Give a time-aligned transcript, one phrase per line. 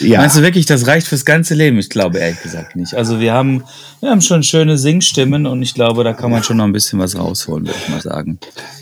[0.00, 0.20] Ja.
[0.20, 1.78] Meinst du wirklich, das reicht fürs ganze Leben?
[1.78, 2.94] Ich glaube ehrlich gesagt nicht.
[2.94, 3.64] Also wir haben,
[4.00, 6.98] wir haben schon schöne Singstimmen und ich glaube, da kann man schon noch ein bisschen
[6.98, 8.38] was rausholen, würde ich mal sagen.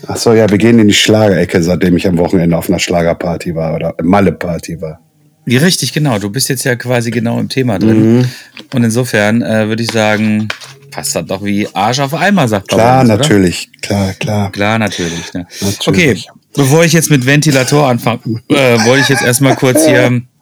[0.07, 3.55] Ach so, ja, wir gehen in die Schlagerecke, seitdem ich am Wochenende auf einer Schlagerparty
[3.55, 4.99] war oder Malle-Party war.
[5.47, 6.17] Ja, richtig, genau.
[6.17, 8.27] Du bist jetzt ja quasi genau im Thema drin.
[8.73, 10.47] Und insofern äh, würde ich sagen,
[10.89, 14.51] passt das doch wie Arsch auf Eimer, sagt Klar, uns, natürlich, klar, klar.
[14.51, 15.33] Klar, natürlich.
[15.33, 15.45] Ne?
[15.61, 15.87] Natürlich.
[15.87, 16.17] Okay,
[16.55, 20.21] bevor ich jetzt mit Ventilator anfange, äh, wollte ich jetzt erstmal kurz hier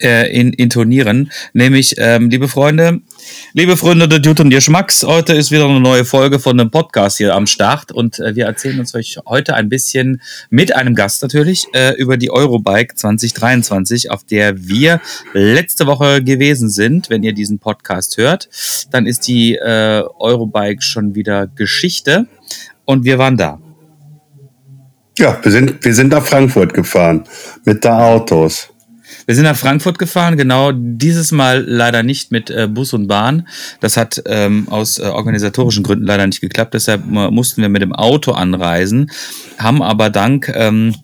[0.00, 1.30] äh, in, intonieren.
[1.52, 3.00] Nämlich, ähm, liebe Freunde,
[3.52, 7.18] liebe Freunde der Jut und Geschmacks, heute ist wieder eine neue Folge von dem Podcast
[7.18, 11.22] hier am Start und äh, wir erzählen uns euch heute ein bisschen mit einem Gast
[11.22, 15.00] natürlich äh, über die Eurobike 2023, auf der wir
[15.32, 17.10] letzte Woche gewesen sind.
[17.10, 18.48] Wenn ihr diesen Podcast hört,
[18.90, 22.26] dann ist die äh, Eurobike schon wieder Geschichte
[22.84, 23.60] und wir waren da.
[25.18, 27.24] Ja, wir sind, wir sind nach Frankfurt gefahren
[27.64, 28.70] mit der Autos.
[29.30, 33.46] Wir sind nach Frankfurt gefahren, genau dieses Mal leider nicht mit äh, Bus und Bahn.
[33.78, 36.74] Das hat ähm, aus äh, organisatorischen Gründen leider nicht geklappt.
[36.74, 39.08] Deshalb äh, mussten wir mit dem Auto anreisen,
[39.56, 40.96] haben aber dank ähm,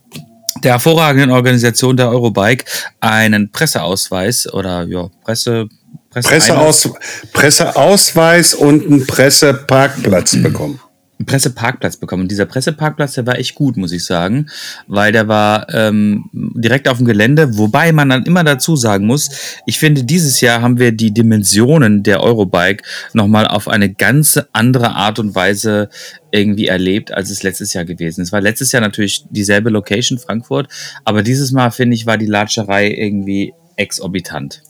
[0.64, 2.64] der hervorragenden Organisation der Eurobike
[2.98, 5.68] einen Presseausweis oder ja, Presse,
[6.10, 6.90] Presse Presseaus
[7.32, 10.80] Presseausweis und einen Presseparkplatz bekommen.
[11.24, 12.22] Presseparkplatz bekommen.
[12.22, 14.46] Und dieser Presseparkplatz, der war echt gut, muss ich sagen,
[14.86, 19.30] weil der war ähm, direkt auf dem Gelände, wobei man dann immer dazu sagen muss,
[19.64, 22.84] ich finde, dieses Jahr haben wir die Dimensionen der Eurobike
[23.14, 25.88] nochmal auf eine ganz andere Art und Weise
[26.30, 28.28] irgendwie erlebt, als es letztes Jahr gewesen ist.
[28.28, 30.68] Es war letztes Jahr natürlich dieselbe Location, Frankfurt,
[31.04, 34.62] aber dieses Mal, finde ich, war die Latscherei irgendwie exorbitant.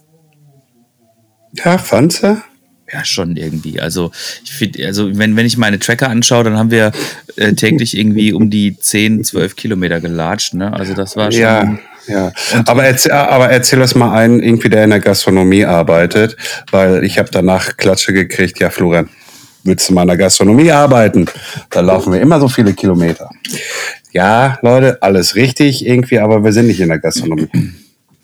[1.52, 2.40] Ja, fandst du?
[2.92, 3.80] Ja, schon irgendwie.
[3.80, 4.12] Also,
[4.44, 6.92] ich finde, also wenn, wenn ich meine Tracker anschaue, dann haben wir
[7.36, 10.54] äh, täglich irgendwie um die 10, 12 Kilometer gelatscht.
[10.54, 10.72] Ne?
[10.72, 11.40] Also das war schon.
[11.40, 12.32] Ja, ja.
[12.66, 16.36] Aber erzähl, aber erzähl das mal einen, irgendwie, der in der Gastronomie arbeitet,
[16.70, 18.60] weil ich habe danach Klatsche gekriegt.
[18.60, 19.08] Ja, Florian,
[19.64, 21.26] willst du mal in der Gastronomie arbeiten?
[21.70, 23.28] Da laufen wir immer so viele Kilometer.
[24.12, 27.48] Ja, Leute, alles richtig irgendwie, aber wir sind nicht in der Gastronomie.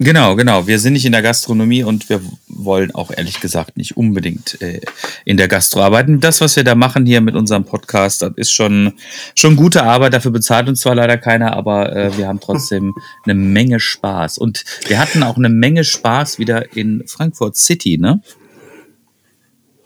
[0.05, 0.67] Genau, genau.
[0.67, 4.81] Wir sind nicht in der Gastronomie und wir wollen auch ehrlich gesagt nicht unbedingt äh,
[5.25, 6.21] in der Gastro arbeiten.
[6.21, 8.95] Das, was wir da machen hier mit unserem Podcast, das ist schon,
[9.37, 10.15] schon gute Arbeit.
[10.15, 14.39] Dafür bezahlt uns zwar leider keiner, aber äh, wir haben trotzdem eine Menge Spaß.
[14.39, 18.21] Und wir hatten auch eine Menge Spaß wieder in Frankfurt City, ne?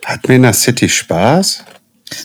[0.04, 1.64] Hat mir in der City Spaß?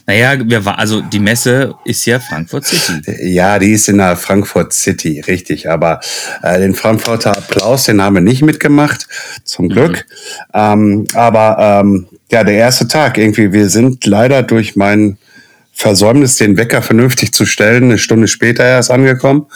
[0.06, 3.34] Naja, wir war, also die Messe ist ja Frankfurt City.
[3.34, 5.69] Ja, die ist in der Frankfurt City, richtig.
[5.69, 6.00] Aber
[6.44, 9.08] äh, den Frankfurter Applaus, den haben wir nicht mitgemacht,
[9.44, 10.06] zum Glück.
[10.53, 15.18] Ähm, aber ähm, ja, der erste Tag irgendwie, wir sind leider durch mein
[15.74, 19.48] Versäumnis, den Wecker vernünftig zu stellen, eine Stunde später erst angekommen.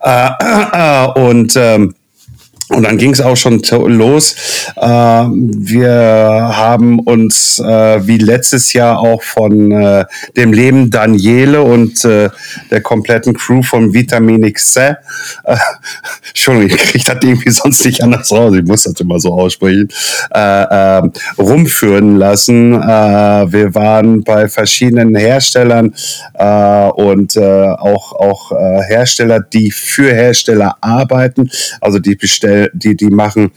[0.00, 1.94] Äh, äh, und ähm,
[2.68, 4.34] und dann ging es auch schon los.
[4.76, 5.90] Äh, wir
[6.52, 10.04] haben uns äh, wie letztes Jahr auch von äh,
[10.36, 14.78] dem Leben Daniele und der kompletten Crew von Vitamin X.
[16.28, 18.54] Entschuldigung, ich kriege das irgendwie sonst nicht anders raus.
[18.56, 19.88] Ich muss das immer so aussprechen.
[20.34, 21.02] Äh, äh,
[21.38, 22.72] rumführen lassen.
[22.72, 25.94] Wir waren bei verschiedenen Herstellern
[26.94, 28.50] und auch,
[28.88, 31.50] Hersteller, die für Hersteller arbeiten,
[31.80, 33.52] also die bestellen, die, die machen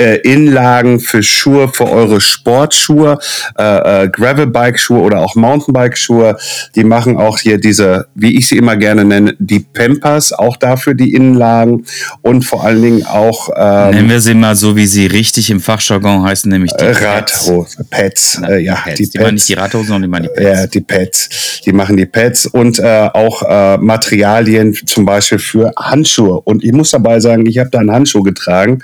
[0.00, 3.18] äh, Innenlagen für Schuhe, für eure Sportschuhe,
[3.58, 6.36] äh, äh, Gravelbike-Schuhe oder auch Mountainbike-Schuhe.
[6.74, 10.94] Die machen auch hier diese, wie ich sie immer gerne nenne, die Pampers, auch dafür
[10.94, 11.84] die Innenlagen
[12.22, 15.60] und vor allen Dingen auch ähm, nennen wir sie mal so, wie sie richtig im
[15.60, 18.40] Fachjargon heißen, nämlich die Radhosen, Pads.
[18.48, 18.96] Äh, ja, Pads.
[18.96, 19.32] die, die Pads.
[19.32, 20.60] nicht die Radhosen, sondern die machen die Pads.
[20.60, 21.60] Ja, die Pads.
[21.66, 26.40] Die machen die Pads und äh, auch äh, Materialien zum Beispiel für Handschuhe.
[26.40, 28.80] Und ich muss dabei sagen, ich habe da einen Handschuh getragen.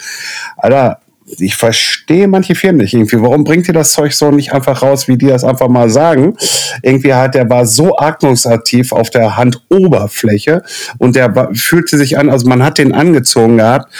[0.56, 1.00] Alter,
[1.38, 3.20] ich verstehe manche Firmen nicht irgendwie.
[3.20, 6.36] Warum bringt ihr das Zeug so nicht einfach raus, wie die das einfach mal sagen?
[6.82, 10.62] Irgendwie hat der war so atmungsaktiv auf der Handoberfläche
[10.98, 13.92] und der war, fühlte sich an, also man hat den angezogen gehabt.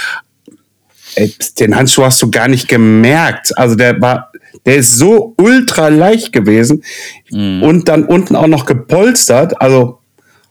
[1.17, 3.57] Ey, den Handschuh hast du gar nicht gemerkt.
[3.59, 4.31] Also der war,
[4.65, 6.85] der ist so ultra leicht gewesen
[7.31, 7.63] mhm.
[7.63, 9.61] und dann unten auch noch gepolstert.
[9.61, 9.99] Also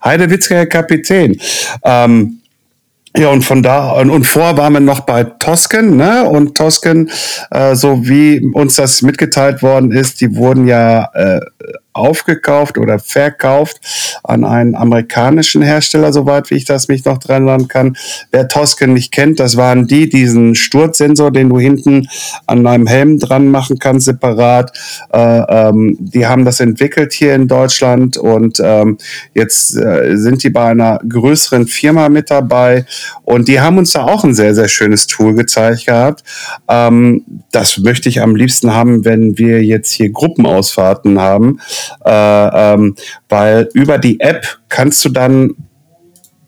[0.03, 1.39] Heidewitzker Kapitän.
[1.83, 2.41] Ähm,
[3.17, 6.25] ja, und von da, und, und vor waren wir noch bei Tosken, ne?
[6.25, 7.09] Und Tosken,
[7.51, 11.39] äh, so wie uns das mitgeteilt worden ist, die wurden ja äh,
[11.95, 13.79] aufgekauft oder verkauft
[14.23, 17.97] an einen amerikanischen Hersteller, soweit wie ich das mich noch dran erinnern kann.
[18.31, 22.07] Wer Tosken nicht kennt, das waren die, diesen Sturzsensor, den du hinten
[22.47, 24.77] an deinem Helm dran machen kannst, separat.
[25.13, 28.97] Äh, ähm, die haben das entwickelt hier in Deutschland und ähm,
[29.33, 32.85] jetzt äh, sind die bei einer größeren Firma mit dabei
[33.23, 36.23] und die haben uns da auch ein sehr, sehr schönes Tool gezeigt gehabt.
[36.67, 41.59] Ähm, das möchte ich am liebsten haben, wenn wir jetzt hier Gruppenausfahrten haben
[42.05, 42.95] äh, ähm,
[43.29, 45.55] weil über die App kannst du dann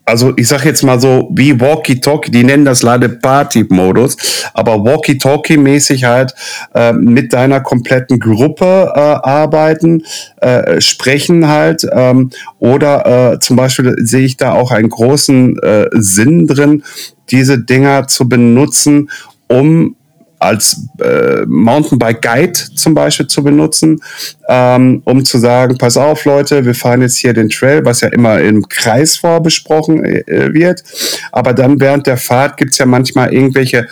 [0.08, 4.16] also ich sag jetzt mal so wie Walkie-Talkie, die nennen das leider Party-Modus,
[4.54, 6.34] aber Walkie-Talkie-mäßig halt
[6.74, 10.04] äh, mit deiner kompletten Gruppe äh, arbeiten,
[10.38, 12.30] äh, sprechen halt ähm,
[12.60, 16.84] oder äh, zum Beispiel sehe ich da auch einen großen äh, Sinn drin,
[17.30, 19.10] diese Dinger zu benutzen,
[19.50, 19.98] um
[20.40, 24.02] als äh, Mountainbike Guide zum Beispiel zu benutzen,
[24.48, 28.10] ähm, um zu sagen, pass auf Leute, wir fahren jetzt hier den Trail, was ja
[28.10, 30.84] immer im Kreis vorbesprochen äh, wird.
[31.32, 33.88] Aber dann während der Fahrt gibt's ja manchmal irgendwelche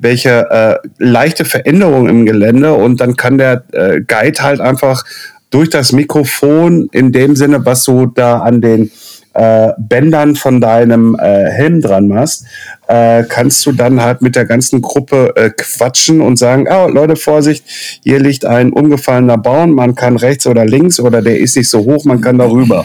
[0.00, 5.04] welche äh, leichte Veränderungen im Gelände und dann kann der äh, Guide halt einfach
[5.50, 8.90] durch das Mikrofon in dem Sinne, was du da an den
[9.38, 12.44] äh, Bändern von deinem äh, Helm dran machst,
[12.88, 17.14] äh, kannst du dann halt mit der ganzen Gruppe äh, quatschen und sagen, oh, Leute,
[17.14, 17.64] Vorsicht,
[18.02, 21.78] hier liegt ein umgefallener Baum, man kann rechts oder links oder der ist nicht so
[21.84, 22.84] hoch, man kann darüber.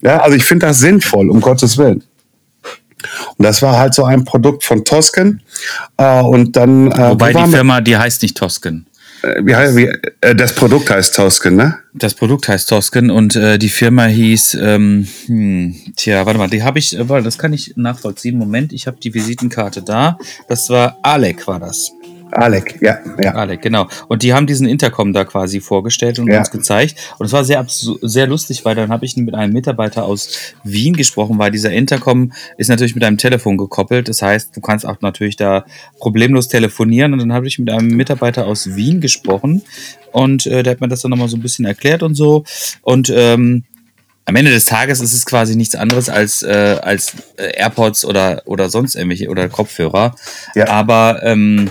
[0.00, 2.02] Ja, also ich finde das sinnvoll, um Gottes Willen.
[3.36, 5.42] Und das war halt so ein Produkt von Tosken.
[5.98, 8.86] Äh, und dann, äh, Wobei die Firma, die heißt nicht Tosken.
[9.22, 11.78] Wie, wie, äh, das Produkt heißt Tosken, ne?
[11.94, 16.62] Das Produkt heißt Tosken und äh, die Firma hieß, ähm, hm, tja, warte mal, die
[16.62, 18.36] habe ich, äh, das kann ich nachvollziehen.
[18.36, 20.18] Moment, ich habe die Visitenkarte da.
[20.48, 21.92] Das war Alec, war das.
[22.32, 23.34] Alec, ja, ja.
[23.34, 23.88] Alec, genau.
[24.08, 26.38] Und die haben diesen Intercom da quasi vorgestellt und ja.
[26.38, 26.96] uns gezeigt.
[27.18, 30.94] Und es war sehr, sehr lustig, weil dann habe ich mit einem Mitarbeiter aus Wien
[30.94, 34.08] gesprochen, weil dieser Intercom ist natürlich mit einem Telefon gekoppelt.
[34.08, 35.66] Das heißt, du kannst auch natürlich da
[35.98, 37.12] problemlos telefonieren.
[37.12, 39.62] Und dann habe ich mit einem Mitarbeiter aus Wien gesprochen
[40.12, 42.44] und äh, der hat mir das dann nochmal so ein bisschen erklärt und so.
[42.82, 43.64] Und ähm,
[44.24, 48.42] am Ende des Tages ist es quasi nichts anderes als, äh, als äh, AirPods oder,
[48.46, 50.14] oder sonst irgendwelche oder Kopfhörer.
[50.54, 50.68] Ja.
[50.68, 51.70] Aber ähm,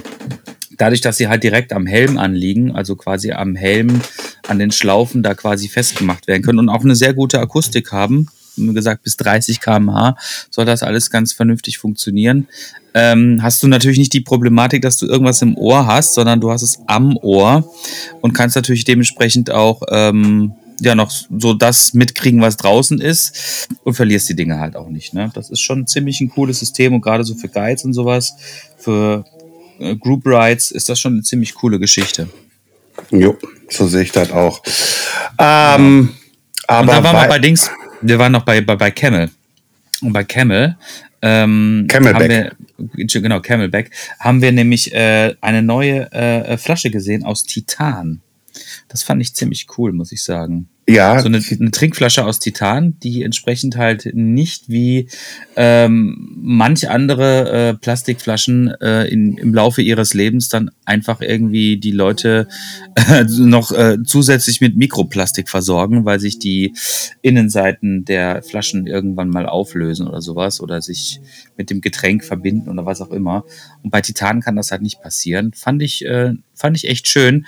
[0.78, 4.02] dadurch, dass sie halt direkt am Helm anliegen, also quasi am Helm,
[4.48, 8.28] an den Schlaufen da quasi festgemacht werden können und auch eine sehr gute Akustik haben,
[8.58, 10.18] wie gesagt, bis 30 km/h
[10.50, 12.48] soll das alles ganz vernünftig funktionieren.
[12.94, 16.52] Ähm, hast du natürlich nicht die Problematik, dass du irgendwas im Ohr hast, sondern du
[16.52, 17.72] hast es am Ohr
[18.20, 23.94] und kannst natürlich dementsprechend auch ähm, ja noch so das mitkriegen, was draußen ist und
[23.94, 25.14] verlierst die Dinge halt auch nicht.
[25.14, 25.32] Ne?
[25.34, 28.34] Das ist schon ziemlich ein cooles System und gerade so für Guides und sowas,
[28.78, 29.26] für
[29.80, 32.28] äh, Group Rides ist das schon eine ziemlich coole Geschichte.
[33.10, 33.38] Jo,
[33.70, 34.62] so sehe ich das auch.
[35.38, 36.10] Ähm,
[36.68, 36.76] ja.
[36.76, 37.70] aber und da waren wir bei Dings,
[38.02, 39.30] wir waren noch bei, bei, bei Camel.
[40.02, 40.78] Und bei Camel
[41.22, 42.54] ähm, Camelback.
[42.78, 48.22] Haben wir, genau, Camelback, haben wir nämlich äh, eine neue äh, Flasche gesehen aus Titan.
[48.88, 50.68] Das fand ich ziemlich cool, muss ich sagen.
[50.88, 51.20] Ja.
[51.20, 55.08] So eine, eine Trinkflasche aus Titan, die entsprechend halt nicht wie
[55.56, 61.92] ähm, manch andere äh, Plastikflaschen äh, in, im Laufe ihres Lebens dann einfach irgendwie die
[61.92, 62.48] Leute
[62.96, 66.74] äh, noch äh, zusätzlich mit Mikroplastik versorgen, weil sich die
[67.22, 71.22] Innenseiten der Flaschen irgendwann mal auflösen oder sowas oder sich
[71.58, 73.46] mit dem Getränk verbinden oder was auch immer.
[73.84, 75.54] Und bei Titan kann das halt nicht passieren.
[75.54, 77.46] Fand ich, äh, fand ich echt schön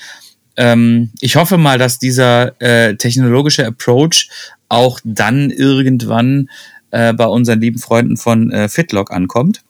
[0.58, 4.30] ähm, ich hoffe mal, dass dieser äh, technologische Approach
[4.70, 6.50] auch dann irgendwann
[6.92, 9.64] äh, bei unseren lieben Freunden von äh, Fitlock ankommt.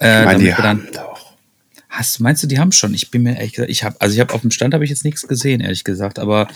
[0.00, 1.12] Äh, meine, die haben doch.
[1.88, 2.94] Hast meinst du, die haben schon?
[2.94, 4.88] Ich bin mir ehrlich gesagt, ich habe, also ich habe auf dem Stand habe ich
[4.88, 6.48] jetzt nichts gesehen, ehrlich gesagt, aber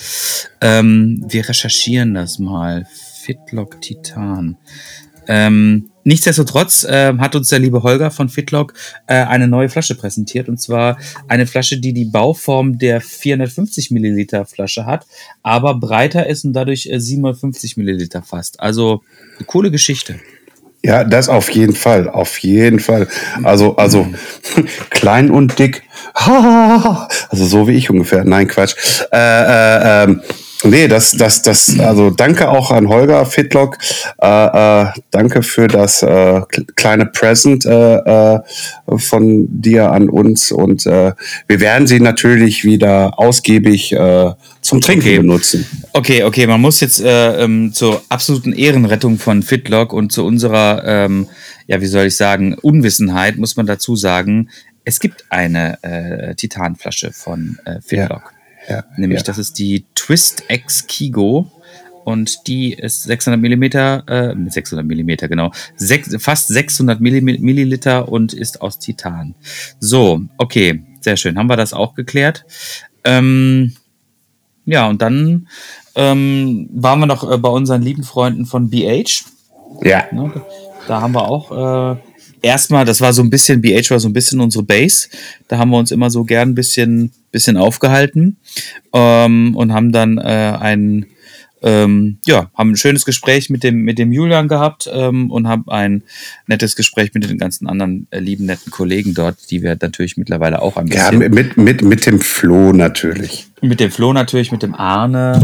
[0.63, 2.87] ähm, wir recherchieren das mal.
[3.27, 4.57] Fitlock Titan.
[5.29, 8.75] Ähm, nichtsdestotrotz äh, hat uns der liebe Holger von Fitlock
[9.07, 14.47] äh, eine neue Flasche präsentiert und zwar eine Flasche, die die Bauform der 450 Milliliter
[14.47, 15.07] Flasche hat,
[15.43, 18.61] aber breiter ist und dadurch äh, 750 Milliliter fasst.
[18.61, 19.03] Also
[19.39, 20.21] eine coole Geschichte.
[20.87, 23.09] Ja, das auf jeden Fall, auf jeden Fall.
[23.43, 24.07] Also, also
[24.91, 25.83] klein und dick.
[27.29, 28.25] Also so wie ich ungefähr.
[28.25, 28.77] Nein, Quatsch.
[29.13, 30.23] Äh, äh, ähm,
[30.65, 33.79] Nee, das, das, das, also danke auch an Holger Fitlock.
[34.21, 36.41] Äh, äh, danke für das äh,
[36.77, 38.41] kleine Present äh, äh,
[38.97, 40.53] von dir an uns.
[40.53, 41.13] Und äh,
[41.47, 44.33] wir werden sie natürlich wieder ausgiebig äh,
[44.63, 45.19] zum Trinken Okay.
[45.19, 45.67] benutzen.
[45.93, 50.83] Okay, okay, man muss jetzt äh, ähm, zur absoluten Ehrenrettung von Fitlock und zu unserer,
[50.85, 51.29] ähm,
[51.67, 54.49] ja, wie soll ich sagen, Unwissenheit muss man dazu sagen,
[54.85, 58.33] es gibt eine äh, Titanflasche von äh, Fitlock.
[58.33, 58.36] Ja,
[58.97, 59.25] Nämlich, ja.
[59.25, 61.51] das ist die Twist X Kigo
[62.05, 68.09] und die ist 600 Millimeter, äh, mit 600 Millimeter, genau, sechs, fast 600 Milli- Milliliter
[68.09, 69.35] und ist aus Titan.
[69.81, 71.37] So, okay, sehr schön.
[71.37, 72.45] Haben wir das auch geklärt?
[73.05, 73.75] Ähm,
[74.67, 75.49] ja, und dann
[75.97, 79.25] ähm, waren wir noch äh, bei unseren lieben Freunden von BH.
[79.83, 80.05] Ja.
[80.13, 80.43] Ne?
[80.87, 81.97] Da haben wir auch äh,
[82.47, 85.09] erstmal, das war so ein bisschen, BH war so ein bisschen unsere Base.
[85.49, 88.37] Da haben wir uns immer so gern ein bisschen, bisschen aufgehalten
[88.93, 91.07] ähm, und haben dann äh, ein,
[91.63, 95.65] ähm, ja, haben ein schönes Gespräch mit dem, mit dem Julian gehabt ähm, und haben
[95.69, 96.03] ein
[96.47, 100.63] nettes Gespräch mit den ganzen anderen äh, lieben, netten Kollegen dort, die wir natürlich mittlerweile
[100.63, 101.33] auch ein Ja, bisschen.
[101.35, 103.47] mit, mit, mit dem Flo natürlich.
[103.63, 105.41] Mit dem Flo natürlich, mit dem Arne.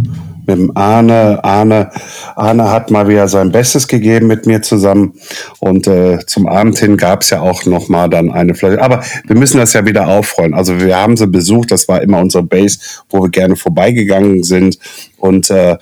[0.47, 1.43] Mit dem Arne.
[1.45, 1.91] Arne,
[2.37, 5.15] Arne hat mal wieder sein Bestes gegeben mit mir zusammen.
[5.61, 8.83] Und äh, zum Abend hin gab es ja auch noch mal dann eine Flasche.
[8.83, 10.55] Aber wir müssen das ja wieder aufrollen.
[10.55, 11.71] Also wir haben sie besucht.
[11.71, 12.79] Das war immer unsere Base,
[13.09, 14.79] wo wir gerne vorbeigegangen sind.
[15.17, 15.77] Und äh,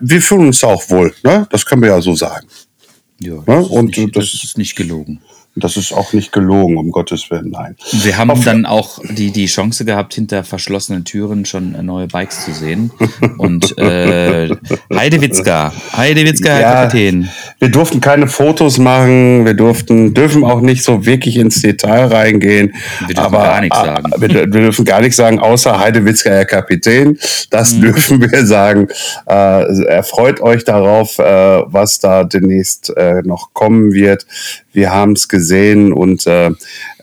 [0.00, 1.14] wir fühlen uns auch wohl.
[1.24, 1.46] Ne?
[1.50, 2.46] Das können wir ja so sagen.
[3.20, 5.20] Ja, Ja, das, und ist nicht, das- das ist nicht gelogen.
[5.56, 7.76] Das ist auch nicht gelogen, um Gottes Willen, nein.
[7.92, 12.08] Wir haben Auf- dann auch die, die Chance gehabt, hinter verschlossenen Türen schon äh, neue
[12.08, 12.90] Bikes zu sehen.
[13.38, 14.48] Und äh,
[14.92, 16.72] Heidewitzka, Heidewitzka, Herr Ja.
[16.86, 17.28] Kapitän.
[17.60, 22.74] Wir durften keine Fotos machen, wir durften, dürfen auch nicht so wirklich ins Detail reingehen.
[23.06, 24.10] Wir dürfen gar nichts äh, sagen.
[24.18, 27.08] Wir, wir dürfen gar nichts sagen, außer Heidewitzka, Herr Kapitän.
[27.10, 27.18] Mhm.
[27.50, 28.88] Das dürfen wir sagen.
[29.28, 34.26] Äh, erfreut euch darauf, äh, was da demnächst äh, noch kommen wird.
[34.74, 36.50] Wir haben es gesehen und äh,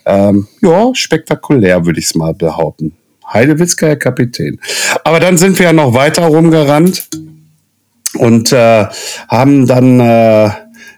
[0.04, 2.94] ähm, ja, spektakulär, würde ich es mal behaupten.
[3.32, 4.60] Heidewitzka, Herr Kapitän.
[5.04, 7.08] Aber dann sind wir ja noch weiter rumgerannt
[8.18, 8.86] und äh,
[9.28, 10.50] haben dann, äh,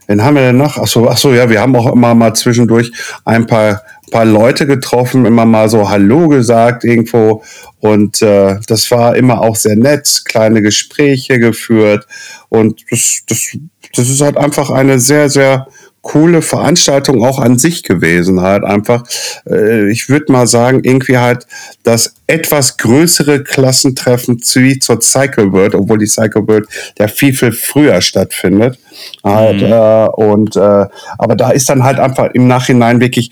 [0.09, 0.79] wen haben wir denn noch?
[0.79, 2.91] Ach so, ach so, ja, wir haben auch immer mal zwischendurch
[3.25, 7.45] ein paar, paar Leute getroffen, immer mal so Hallo gesagt irgendwo
[7.79, 12.07] und äh, das war immer auch sehr nett, kleine Gespräche geführt
[12.49, 13.57] und das, das,
[13.95, 15.69] das ist halt einfach eine sehr, sehr
[16.05, 19.03] coole Veranstaltung auch an sich gewesen halt einfach.
[19.51, 21.47] Äh, ich würde mal sagen, irgendwie halt
[21.83, 26.69] das etwas größere Klassentreffen wie zur Cycle World, obwohl die Cycle World
[26.99, 28.79] ja viel, viel früher stattfindet.
[29.25, 30.87] Halt, äh, und äh,
[31.19, 33.31] aber da ist dann halt einfach im Nachhinein wirklich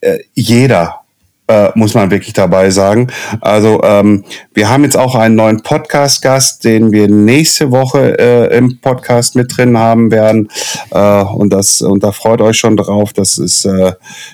[0.00, 1.00] äh, jeder
[1.48, 3.08] äh, muss man wirklich dabei sagen.
[3.40, 4.24] Also ähm,
[4.54, 9.56] wir haben jetzt auch einen neuen Podcast-Gast, den wir nächste Woche äh, im Podcast mit
[9.56, 10.48] drin haben werden.
[10.90, 13.12] Äh, und das und da freut euch schon drauf.
[13.12, 13.92] Das ist äh,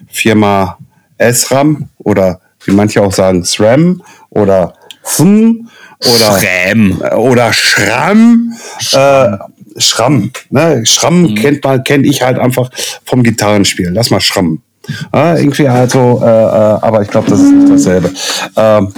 [0.09, 0.79] Firma
[1.19, 5.69] SRAM oder wie manche auch sagen SRAM oder SM
[6.01, 7.03] oder Schräm.
[7.17, 8.55] oder Schramm.
[8.93, 9.37] Äh,
[9.77, 10.31] Schramm.
[10.51, 10.85] Ne?
[10.85, 12.71] Schramm kennt man, kenne ich halt einfach
[13.05, 13.95] vom Gitarrenspielen.
[13.95, 14.63] Lass mal Schramm.
[15.13, 18.11] Ja, irgendwie halt so, äh, äh, aber ich glaube, das ist nicht dasselbe.
[18.57, 18.93] Ähm,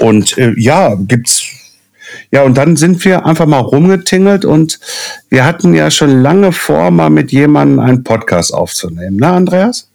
[0.00, 1.44] und äh, ja, gibt's.
[2.32, 4.80] Ja, und dann sind wir einfach mal rumgetingelt und
[5.28, 9.88] wir hatten ja schon lange vor, mal mit jemandem einen Podcast aufzunehmen, ne, Andreas?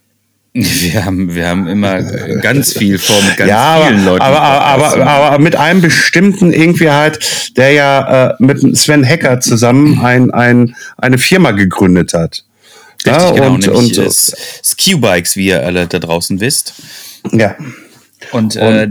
[0.54, 4.22] Wir haben, wir haben immer äh, ganz viel vor mit ganz ja, aber, vielen Leuten.
[4.22, 9.40] aber, aber, aber, aber mit einem bestimmten irgendwie halt, der ja äh, mit Sven Hecker
[9.40, 12.44] zusammen ein, ein, eine Firma gegründet hat.
[13.06, 14.10] Richtig, ja, genau, und, nämlich und, äh,
[14.62, 16.74] Ski-Bikes, wie ihr alle da draußen wisst.
[17.32, 17.56] ja.
[18.30, 18.88] Und, äh,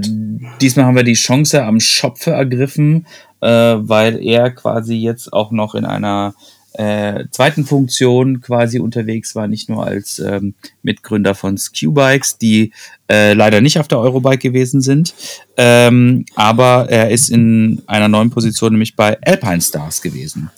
[0.59, 3.07] diesmal haben wir die Chance am Schopfe ergriffen,
[3.39, 6.35] äh, weil er quasi jetzt auch noch in einer
[6.73, 10.53] äh, zweiten Funktion quasi unterwegs war, nicht nur als ähm,
[10.83, 12.71] Mitgründer von Q-Bikes, die
[13.09, 15.13] äh, leider nicht auf der Eurobike gewesen sind,
[15.57, 20.49] ähm, aber er ist in einer neuen Position, nämlich bei Alpine Stars gewesen.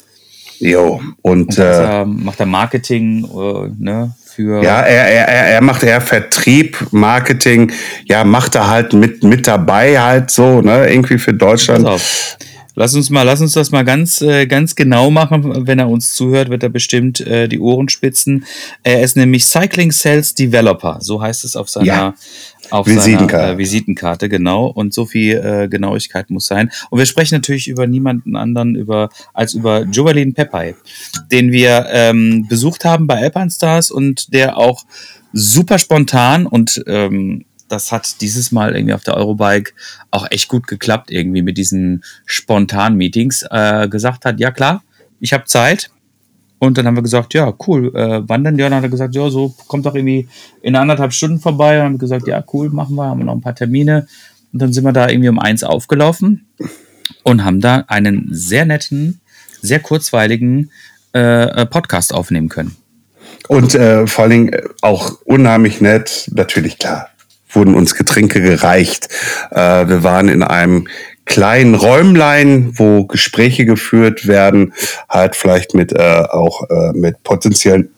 [0.63, 4.63] Jo, und Und äh, er, macht er Marketing äh, ne, für.
[4.63, 7.71] Ja, er, er, er er macht eher Vertrieb, Marketing,
[8.05, 11.83] ja, macht er halt mit, mit dabei halt so, ne, irgendwie für Deutschland.
[11.83, 12.37] Pass auf.
[12.75, 15.67] Lass uns mal, lass uns das mal ganz, äh, ganz genau machen.
[15.67, 18.45] Wenn er uns zuhört, wird er bestimmt äh, die Ohren spitzen.
[18.81, 20.97] Er ist nämlich Cycling Sales Developer.
[21.01, 22.13] So heißt es auf seiner, Ja.
[22.71, 23.31] auf Visitenkarte.
[23.37, 24.65] seiner äh, Visitenkarte, genau.
[24.67, 26.71] Und so viel äh, Genauigkeit muss sein.
[26.89, 30.73] Und wir sprechen natürlich über niemanden anderen über, als über Jovalin Pepay,
[31.31, 34.83] den wir ähm, besucht haben bei Alpine Stars und der auch
[35.31, 39.73] super spontan und ähm, das hat dieses Mal irgendwie auf der Eurobike
[40.11, 44.83] auch echt gut geklappt, irgendwie mit diesen spontanen Meetings, äh, gesagt hat, ja klar,
[45.19, 45.89] ich habe Zeit.
[46.59, 48.57] Und dann haben wir gesagt, ja, cool, äh, wann denn?
[48.57, 50.29] Ja, dann hat er gesagt, ja, so kommt doch irgendwie
[50.61, 51.79] in anderthalb Stunden vorbei.
[51.79, 54.07] Und haben gesagt, ja, cool, machen wir, haben wir noch ein paar Termine.
[54.53, 56.45] Und dann sind wir da irgendwie um eins aufgelaufen
[57.23, 59.19] und haben da einen sehr netten,
[59.61, 60.71] sehr kurzweiligen
[61.13, 62.75] äh, äh, Podcast aufnehmen können.
[63.47, 67.09] Und äh, vor allen Dingen auch unheimlich nett, natürlich klar,
[67.55, 69.09] wurden uns Getränke gereicht.
[69.51, 70.87] Äh, wir waren in einem
[71.25, 74.73] kleinen Räumlein, wo Gespräche geführt werden,
[75.09, 77.89] halt vielleicht mit äh, auch äh, mit potenziellen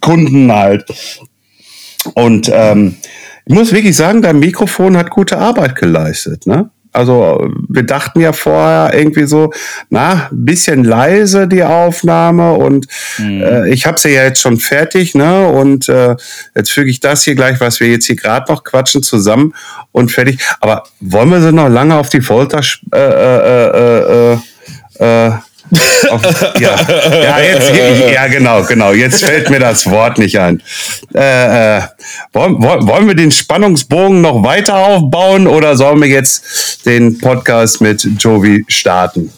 [0.00, 0.84] Kunden halt.
[2.14, 2.96] Und ähm,
[3.44, 6.70] ich muss wirklich sagen, dein Mikrofon hat gute Arbeit geleistet, ne?
[6.92, 9.52] Also wir dachten ja vorher irgendwie so,
[9.90, 12.86] na, ein bisschen leise die Aufnahme und
[13.18, 15.46] äh, ich habe sie ja jetzt schon fertig, ne?
[15.46, 16.16] Und äh,
[16.54, 19.54] jetzt füge ich das hier gleich, was wir jetzt hier gerade noch quatschen, zusammen
[19.92, 20.40] und fertig.
[20.60, 22.60] Aber wollen wir sie noch lange auf die Folter
[22.92, 24.38] äh, äh, äh,
[24.98, 25.32] äh, äh,
[26.10, 26.22] auf,
[26.58, 26.76] ja,
[27.22, 27.72] ja, jetzt,
[28.12, 28.92] ja, genau, genau.
[28.92, 30.62] Jetzt fällt mir das Wort nicht ein.
[31.14, 31.82] Äh, äh,
[32.32, 38.06] wollen, wollen wir den Spannungsbogen noch weiter aufbauen oder sollen wir jetzt den Podcast mit
[38.18, 39.32] Jovi starten?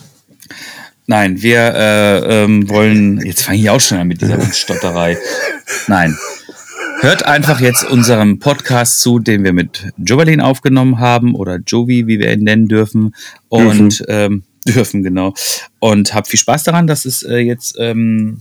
[1.07, 3.21] Nein, wir äh, ähm, wollen.
[3.21, 5.19] Jetzt fange ich auch schon an mit dieser Stotterei.
[5.87, 6.17] Nein.
[7.01, 12.21] Hört einfach jetzt unserem Podcast zu, den wir mit Jovalin aufgenommen haben oder Jovi, wie
[12.21, 13.15] wir ihn nennen dürfen.
[13.49, 15.35] Und ähm, dürfen, genau.
[15.79, 16.87] Und habt viel Spaß daran.
[16.87, 18.39] Das ist äh, jetzt, ähm,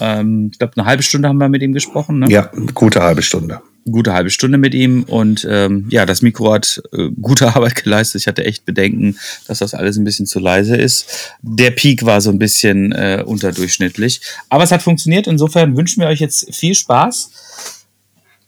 [0.00, 2.20] ähm, ich glaube, eine halbe Stunde haben wir mit ihm gesprochen.
[2.20, 2.30] Ne?
[2.30, 3.60] Ja, eine gute halbe Stunde.
[3.90, 8.20] gute halbe Stunde mit ihm und ähm, ja, das Mikro hat äh, gute Arbeit geleistet.
[8.20, 11.32] Ich hatte echt Bedenken, dass das alles ein bisschen zu leise ist.
[11.42, 14.20] Der Peak war so ein bisschen äh, unterdurchschnittlich,
[14.50, 15.26] aber es hat funktioniert.
[15.26, 17.30] Insofern wünschen wir euch jetzt viel Spaß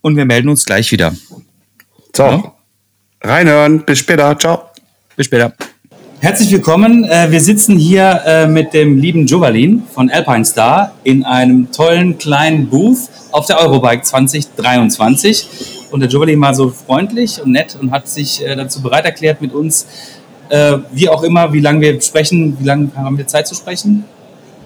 [0.02, 1.14] und wir melden uns gleich wieder.
[2.14, 2.54] So, Ja.
[3.22, 3.84] reinhören.
[3.86, 4.38] Bis später.
[4.38, 4.64] Ciao.
[5.16, 5.54] Bis später.
[6.22, 7.04] Herzlich willkommen.
[7.04, 12.18] Äh, Wir sitzen hier äh, mit dem lieben Jovalin von Alpine Star in einem tollen
[12.18, 15.46] kleinen Booth auf der Eurobike 2023.
[15.90, 19.40] Und der Jovalin war so freundlich und nett und hat sich äh, dazu bereit erklärt,
[19.40, 19.86] mit uns,
[20.90, 24.04] wie auch immer, wie lange wir sprechen, wie lange haben wir Zeit zu sprechen?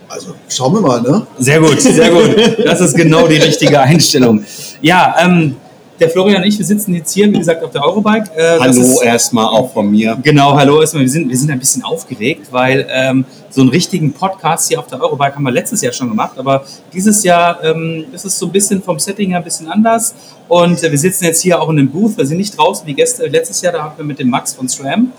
[0.08, 1.26] Also schauen wir mal, ne?
[1.38, 2.34] Sehr gut, sehr gut.
[2.64, 4.42] Das ist genau die richtige Einstellung.
[4.80, 5.56] Ja, ähm,
[6.00, 8.30] der Florian und ich, wir sitzen jetzt hier, wie gesagt, auf der Eurobike.
[8.36, 10.18] Äh, Hallo erstmal auch von mir.
[10.22, 11.02] Genau, hallo erstmal.
[11.02, 14.88] Wir sind, wir sind ein bisschen aufgeregt, weil ähm, so einen richtigen Podcast hier auf
[14.88, 18.46] der Eurobike haben wir letztes Jahr schon gemacht, aber dieses Jahr ähm, ist es so
[18.46, 20.14] ein bisschen vom Setting her ein bisschen anders.
[20.48, 22.16] Und äh, wir sitzen jetzt hier auch in einem Booth.
[22.18, 24.68] Wir sind nicht draußen wie gestern, letztes Jahr, da hatten wir mit dem Max von
[24.68, 25.12] SRAM.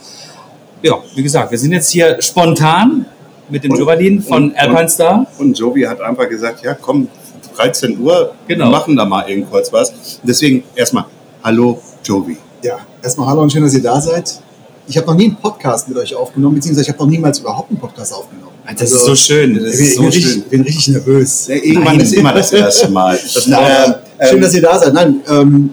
[0.82, 3.06] Ja, wie gesagt, wir sind jetzt hier spontan
[3.50, 5.26] mit dem Jovalin von und- Alpine Star.
[5.38, 7.08] Und Jovi hat einfach gesagt, ja komm,
[7.56, 8.65] 13 Uhr, Genau.
[8.65, 9.94] wir machen da mal eben kurz was.
[10.24, 11.06] Deswegen erstmal,
[11.44, 12.38] hallo Jovi.
[12.63, 14.39] Ja, erstmal hallo und schön, dass ihr da seid.
[14.88, 17.72] Ich habe noch nie einen Podcast mit euch aufgenommen, beziehungsweise ich habe noch niemals überhaupt
[17.72, 18.52] einen Podcast aufgenommen.
[18.78, 19.63] Das ist so schön.
[19.63, 20.24] Das ich bin, so bin, schön.
[20.24, 21.48] richtig, bin richtig nervös.
[21.48, 23.18] Ja, irgendwann ist immer das erste Mal.
[23.34, 24.94] Das, Nein, äh, schön, ähm, dass ihr da seid.
[24.94, 25.70] Nein, ähm,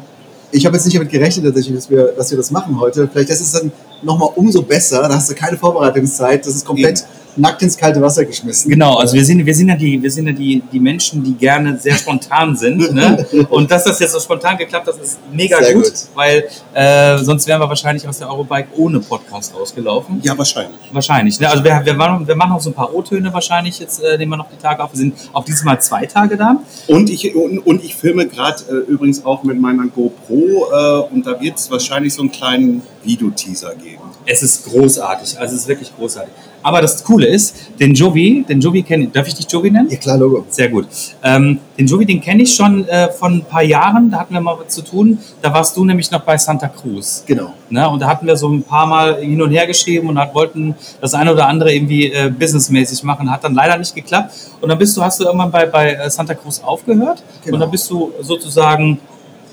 [0.51, 3.09] ich habe jetzt nicht damit gerechnet, tatsächlich, dass wir, dass wir das machen heute.
[3.11, 5.03] Vielleicht ist es dann nochmal umso besser.
[5.09, 6.45] Da hast du keine Vorbereitungszeit.
[6.47, 7.05] Das ist komplett
[7.37, 8.71] nackt ins kalte Wasser geschmissen.
[8.71, 11.33] Genau, also wir sind, wir sind ja, die, wir sind ja die, die Menschen, die
[11.33, 12.93] gerne sehr spontan sind.
[12.93, 13.27] Ne?
[13.51, 15.93] Und dass das jetzt so spontan geklappt hat, ist mega gut, gut.
[16.15, 20.21] weil äh, sonst wären wir wahrscheinlich aus der Eurobike ohne Podcast rausgelaufen.
[20.23, 20.81] ja, wahrscheinlich.
[20.93, 21.41] Wahrscheinlich.
[21.41, 21.49] Ne?
[21.49, 24.33] Also wir, wir, waren, wir machen auch so ein paar O-Töne wahrscheinlich, jetzt äh, nehmen
[24.33, 24.93] wir noch die Tage auf.
[24.93, 26.57] Wir sind auch dieses Mal zwei Tage da.
[26.87, 31.27] Und ich, und, und ich filme gerade äh, übrigens auch mit meiner GoPro äh, und
[31.27, 34.12] da wird es wahrscheinlich so einen kleinen Videoteaser geben.
[34.27, 36.33] Es ist großartig, also es ist wirklich großartig.
[36.63, 39.89] Aber das Coole ist, den Jovi, den Jovi kenne darf ich dich Jovi nennen?
[39.91, 40.45] Ja, klar, Logo.
[40.49, 40.87] Sehr gut.
[41.23, 44.11] Ähm, den Jovi, den kenne ich schon äh, von ein paar Jahren.
[44.11, 45.19] Da hatten wir mal was zu tun.
[45.41, 47.25] Da warst du nämlich noch bei Santa Cruz.
[47.27, 47.53] Genau.
[47.69, 47.89] Ne?
[47.89, 50.77] Und da hatten wir so ein paar Mal hin und her geschrieben und hat, wollten
[51.01, 53.31] das eine oder andere irgendwie äh, businessmäßig machen.
[53.31, 54.33] Hat dann leider nicht geklappt.
[54.61, 57.23] Und dann bist du, hast du irgendwann bei, bei äh, Santa Cruz aufgehört.
[57.45, 57.55] Genau.
[57.55, 59.01] Und dann bist du sozusagen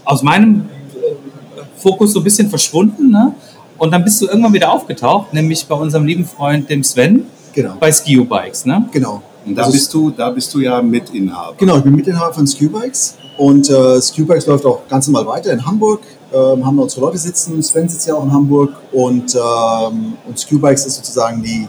[0.06, 3.10] aus meinem äh, Fokus so ein bisschen verschwunden.
[3.10, 3.34] Ne?
[3.80, 7.76] Und dann bist du irgendwann wieder aufgetaucht, nämlich bei unserem lieben Freund, dem Sven, Genau.
[7.80, 8.65] bei Skio Bikes.
[8.65, 8.86] Ne?
[8.92, 9.22] Genau.
[9.46, 11.56] Und da Also- bist du, da bist du ja Mitinhaber.
[11.58, 15.65] Genau, ich bin Mitinhaber von Sqbikes und äh, Sqbikes läuft auch ganz normal weiter in
[15.65, 16.02] Hamburg.
[16.32, 20.38] Ähm, haben wir unsere Leute sitzen, Sven sitzt ja auch in Hamburg und, ähm, und
[20.38, 21.68] Sqbikes ist sozusagen die,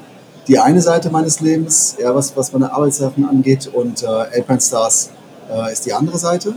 [0.48, 5.10] die eine Seite meines Lebens, ja, was, was meine Arbeitssachen angeht und äh, Alpine Stars
[5.50, 6.54] äh, ist die andere Seite.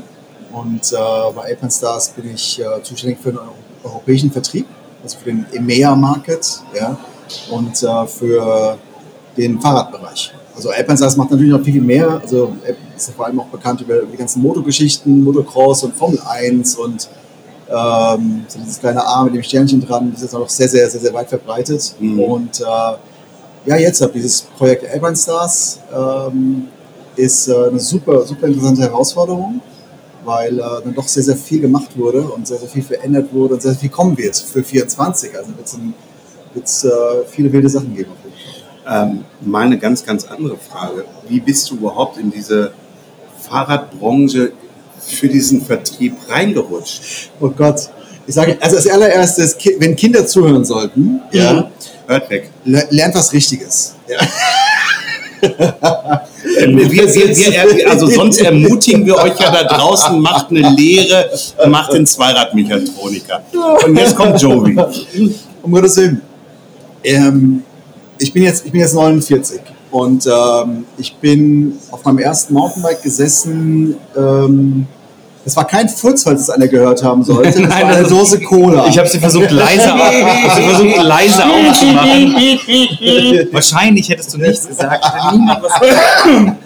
[0.52, 0.96] Und äh,
[1.36, 4.66] bei Alpine Stars bin ich äh, zuständig für den eu- europäischen Vertrieb,
[5.04, 6.98] also für den EMEA-Market ja,
[7.52, 8.78] und äh, für
[9.38, 10.34] den Fahrradbereich.
[10.56, 12.22] Also Alpine Stars macht natürlich noch viel, viel mehr.
[12.22, 12.56] Also
[12.96, 17.10] ist ja vor allem auch bekannt über die ganzen Motogeschichten, Motocross und Formel 1 und
[17.70, 20.90] ähm, so dieses kleine A mit dem Sternchen dran, das ist auch noch sehr, sehr,
[20.90, 21.96] sehr, sehr weit verbreitet.
[22.00, 22.20] Mhm.
[22.20, 22.64] Und äh,
[23.66, 26.68] ja, jetzt habe dieses Projekt Alpine Stars ähm,
[27.16, 29.62] ist äh, eine super, super interessante Herausforderung,
[30.26, 33.56] weil äh, dann doch sehr, sehr viel gemacht wurde und sehr, sehr viel verändert wurde
[33.56, 35.36] und sehr, sehr viel kommen wird für 24.
[35.38, 35.50] Also
[36.54, 36.90] wird es äh,
[37.30, 38.12] viele wilde Sachen geben.
[38.90, 41.06] Ähm, mal eine ganz, ganz andere Frage.
[41.28, 42.74] Wie bist du überhaupt in diese
[43.42, 44.52] Fahrradbranche
[45.00, 47.32] für diesen Vertrieb reingerutscht?
[47.40, 47.90] Oh Gott.
[48.26, 51.70] Ich sage, also als allererstes, wenn Kinder zuhören sollten, ja,
[52.08, 52.50] Hört weg.
[52.64, 53.96] le- lernt was Richtiges.
[54.08, 54.20] Ja.
[56.60, 61.30] Ähm, wir, wir, wir, also sonst ermutigen wir euch ja da draußen, macht eine Lehre,
[61.68, 63.44] macht den Zweiradmechatroniker.
[63.86, 64.78] Und jetzt kommt Joey.
[65.62, 66.22] Um Gottes Willen.
[67.04, 67.64] Ähm,
[68.18, 73.02] ich, bin jetzt, ich bin jetzt 49 und ähm, ich bin auf meinem ersten Mountainbike
[73.02, 73.96] gesessen.
[74.16, 74.88] Ähm,
[75.46, 77.44] es war kein Furz, falls es einer gehört haben sollte.
[77.54, 78.88] Das Nein, war eine das Dose Cola.
[78.88, 82.36] Ich habe sie versucht leise, versucht leise aufzumachen.
[83.52, 85.04] Wahrscheinlich hättest du nichts gesagt.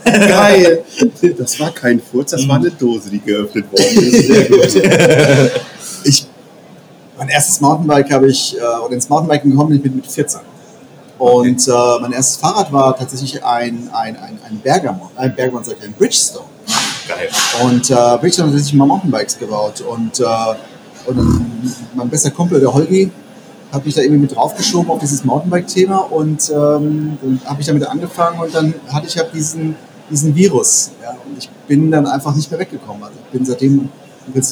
[0.06, 0.84] Geil.
[1.38, 4.28] Das war kein Furz, das war eine Dose, die geöffnet worden ist.
[4.28, 5.52] Sehr gut.
[6.04, 6.28] ich,
[7.18, 10.42] mein erstes Mountainbike habe ich, äh, oder ins Mountainbiken gekommen bin ich mit, mit 14.
[11.18, 15.78] Und äh, mein erstes Fahrrad war tatsächlich ein, ein, ein, ein Bergamo, ein Bergamo, sag
[15.80, 16.46] ich, ein Bridgestone.
[17.64, 19.82] Und äh, Bridgestone hat tatsächlich mal Mountainbikes gebaut.
[19.82, 20.24] Und, äh,
[21.06, 21.46] und dann
[21.96, 23.12] mein bester Kumpel, der Holgi,
[23.72, 27.86] hat mich da irgendwie mit draufgeschoben auf dieses Mountainbike-Thema und ähm, dann habe ich damit
[27.86, 29.76] angefangen und dann hatte ich halt diesen,
[30.10, 30.92] diesen Virus.
[31.02, 33.04] Ja, und ich bin dann einfach nicht mehr weggekommen.
[33.04, 33.90] Also ich bin seitdem
[34.34, 34.44] im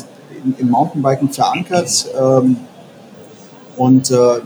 [0.58, 2.58] im, Mountainbiken verankert ähm,
[3.78, 4.42] und äh,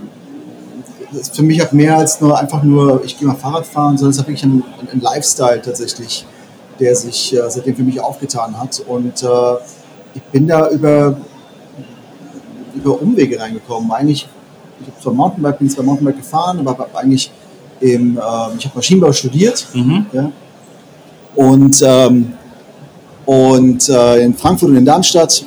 [1.34, 4.18] für mich halt mehr als nur einfach nur, ich gehe mal Fahrrad fahren, sondern es
[4.20, 6.26] halt wirklich ein, ein Lifestyle tatsächlich,
[6.80, 8.82] der sich äh, seitdem für mich aufgetan hat.
[8.88, 9.28] Und äh,
[10.16, 11.18] ich bin da über,
[12.76, 13.92] über Umwege reingekommen.
[13.92, 14.28] Eigentlich,
[14.82, 17.32] ich habe zwar Mountainbike, bin zwar Mountainbike gefahren, aber habe eigentlich
[17.80, 18.22] im, äh,
[18.58, 19.68] ich habe Maschinenbau studiert.
[20.14, 20.32] Ja?
[21.36, 22.34] Und, ähm,
[23.26, 25.46] und äh, in Frankfurt und in Darmstadt.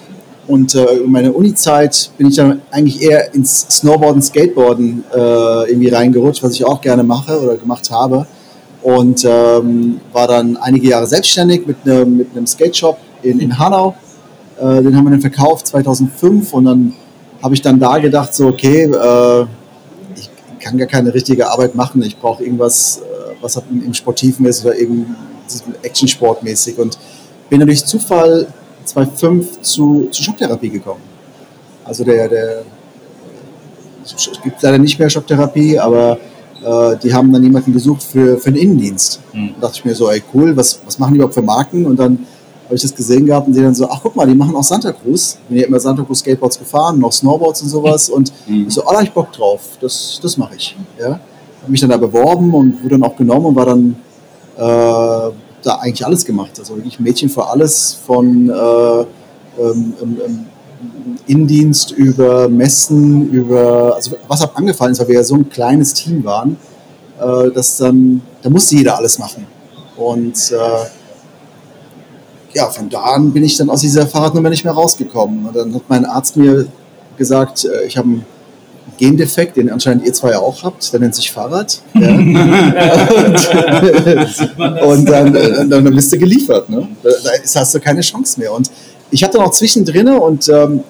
[0.48, 5.88] Und äh, über meine Uni-Zeit bin ich dann eigentlich eher ins Snowboarden, Skateboarden äh, irgendwie
[5.88, 8.26] reingerutscht, was ich auch gerne mache oder gemacht habe.
[8.82, 13.94] Und ähm, war dann einige Jahre selbstständig mit, ne, mit einem Skate-Shop in, in Hanau.
[14.58, 16.92] Äh, den haben wir dann verkauft 2005 und dann
[17.42, 19.46] habe ich dann da gedacht, so okay, äh,
[20.16, 22.02] ich kann gar keine richtige Arbeit machen.
[22.02, 25.14] Ich brauche irgendwas, äh, was halt im, im Sportiven ist oder eben
[25.82, 26.78] Action-Sport-mäßig.
[26.78, 26.98] Und
[27.48, 28.46] bin dann durch Zufall
[28.84, 31.02] 2005 zu, zu Schocktherapie gekommen.
[31.84, 32.62] Also der, der
[34.04, 36.18] es gibt leider nicht mehr Schocktherapie, aber
[36.64, 39.20] äh, die haben dann jemanden gesucht für, für einen Innendienst.
[39.32, 39.54] Mhm.
[39.54, 41.86] Da dachte ich mir so, ey cool, was, was machen die überhaupt für Marken?
[41.86, 42.18] Und dann
[42.64, 44.62] habe ich das gesehen gehabt und die dann so, ach guck mal, die machen auch
[44.62, 45.38] Santa Cruz.
[45.48, 48.08] Bin ja immer Santa Cruz Skateboards gefahren, noch Snowboards und sowas.
[48.08, 50.76] Und ich so, oh, da hab ich Bock drauf, das, das mache ich.
[50.98, 51.10] Ja?
[51.62, 53.96] Habe mich dann da beworben und wurde dann auch genommen und war dann
[54.56, 56.52] äh, da eigentlich alles gemacht.
[56.58, 60.46] Also wirklich Mädchen für alles, von äh, ähm, ähm,
[61.26, 65.94] Innendienst über Messen, über, also was hat angefallen ist, weil wir ja so ein kleines
[65.94, 66.56] Team waren,
[67.20, 69.46] äh, dass dann, da musste jeder alles machen.
[69.96, 70.86] Und äh,
[72.54, 75.46] ja, von da an bin ich dann aus dieser Fahrradnummer nicht mehr rausgekommen.
[75.46, 76.66] Und dann hat mein Arzt mir
[77.16, 78.26] gesagt, äh, ich habe einen
[78.98, 81.80] Gendefekt, den anscheinend ihr zwei auch habt, der nennt sich Fahrrad.
[81.94, 82.08] Ja.
[82.16, 82.26] und,
[84.82, 86.68] und dann, äh, dann bist du geliefert.
[86.68, 86.88] Ne?
[87.02, 88.52] Da da hast du keine Chance mehr.
[88.52, 88.70] Und
[89.12, 90.82] ich hatte noch zwischendrin und ähm,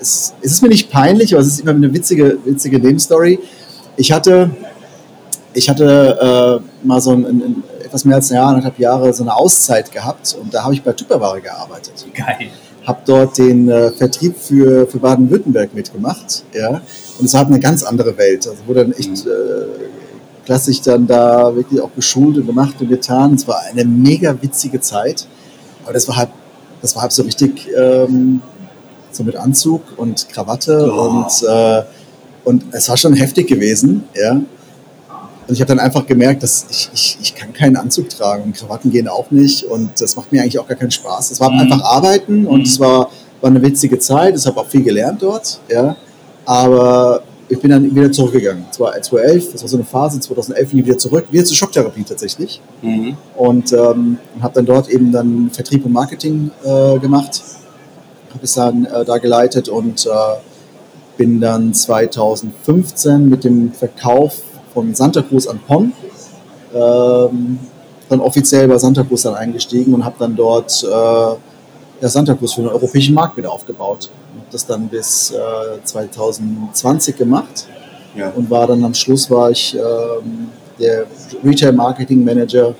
[0.00, 3.40] es, es ist mir nicht peinlich, aber es ist immer eine witzige, witzige Nebenstory.
[3.96, 4.50] Ich hatte,
[5.54, 9.24] ich hatte äh, mal so ein, ein, etwas mehr als ein Jahr, anderthalb Jahre so
[9.24, 12.50] eine Auszeit gehabt und da habe ich bei Tupperware gearbeitet Geil.
[12.86, 16.44] habe dort den äh, Vertrieb für, für Baden-Württemberg mitgemacht.
[16.52, 16.82] Ja?
[17.18, 18.46] Und es war halt eine ganz andere Welt.
[18.46, 19.30] Also wurde dann echt äh,
[20.44, 23.34] klassisch dann da wirklich auch geschult und gemacht und getan.
[23.34, 25.26] Es war eine mega witzige Zeit.
[25.84, 26.30] Aber das war halt,
[26.84, 28.42] das war halt so richtig ähm,
[29.10, 31.82] so mit Anzug und Krawatte und, äh,
[32.44, 34.04] und es war schon heftig gewesen.
[34.14, 34.32] Ja?
[34.32, 34.46] Und
[35.48, 38.90] ich habe dann einfach gemerkt, dass ich, ich, ich kann keinen Anzug tragen und Krawatten
[38.90, 41.30] gehen auch nicht und das macht mir eigentlich auch gar keinen Spaß.
[41.30, 41.60] Es war Mhm.
[41.60, 42.66] einfach Arbeiten und Mhm.
[42.66, 43.08] es war,
[43.40, 44.36] war eine witzige Zeit.
[44.36, 45.96] Ich habe auch viel gelernt dort, ja.
[46.44, 47.22] Aber
[47.54, 48.64] ich bin dann wieder zurückgegangen.
[48.70, 51.56] Es war 2011, das war so eine Phase, 2011 bin ich wieder zurück, wieder zur
[51.56, 53.16] Schocktherapie tatsächlich Mhm.
[53.36, 57.42] und ähm, habe dann dort eben dann Vertrieb und Marketing äh, gemacht,
[58.32, 60.10] habe es dann äh, da geleitet und äh,
[61.16, 65.92] bin dann 2015 mit dem Verkauf von Santa Cruz an PON
[66.74, 67.58] ähm,
[68.08, 71.36] dann offiziell bei Santa Cruz dann eingestiegen und habe dann dort äh, ja,
[72.08, 74.10] Santa Cruz für den europäischen Markt wieder aufgebaut.
[74.54, 77.66] Das dann bis äh, 2020 gemacht
[78.14, 78.30] Ja.
[78.36, 81.06] und war dann am Schluss war ich ähm, der
[81.44, 82.72] Retail Marketing Manager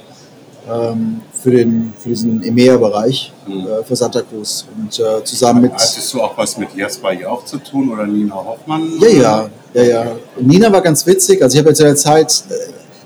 [0.72, 3.66] ähm, für, den, für diesen EMEA-Bereich Mhm.
[3.66, 7.44] äh, für Santa Cruz und äh, zusammen mit Hattest du auch was mit Jasper Jauch
[7.44, 8.88] zu tun oder Nina Hoffmann?
[9.00, 10.06] ja ja ja ja
[10.40, 12.54] Nina war ganz witzig also ich habe jetzt in der Zeit äh,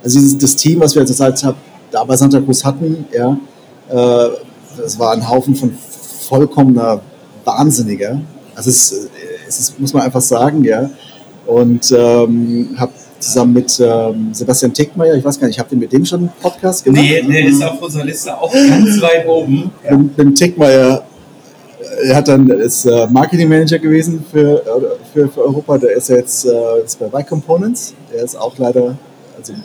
[0.05, 1.57] also dieses, das Team was wir zur Zeit hab,
[1.91, 3.37] da bei Santa Cruz hatten ja
[3.89, 4.29] äh,
[4.77, 5.73] das war ein Haufen von
[6.29, 7.01] vollkommener
[7.45, 8.21] Wahnsinniger
[8.59, 9.11] also es, ist-
[9.49, 10.91] es ist, muss man einfach sagen ja
[11.47, 15.93] und ähm, habe zusammen mit ähm, Sebastian Tickmeier, ich weiß gar nicht, habt ihr mit
[15.93, 17.03] dem schon einen Podcast gemacht?
[17.03, 19.71] Nee, der ist auf unserer Liste auch ganz weit oben.
[19.91, 21.03] Mit, mit dem Tickmeier,
[22.05, 24.65] er hat dann ist äh, Marketing Manager gewesen für, äh,
[25.13, 25.79] für, für Europa.
[25.79, 27.95] Der ist ja jetzt äh, ist bei Y Components.
[28.13, 28.97] Der ist auch leider,
[29.37, 29.63] also ein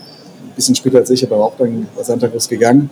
[0.56, 2.90] bisschen später als ich, aber auch dann bei Santa Cruz gegangen.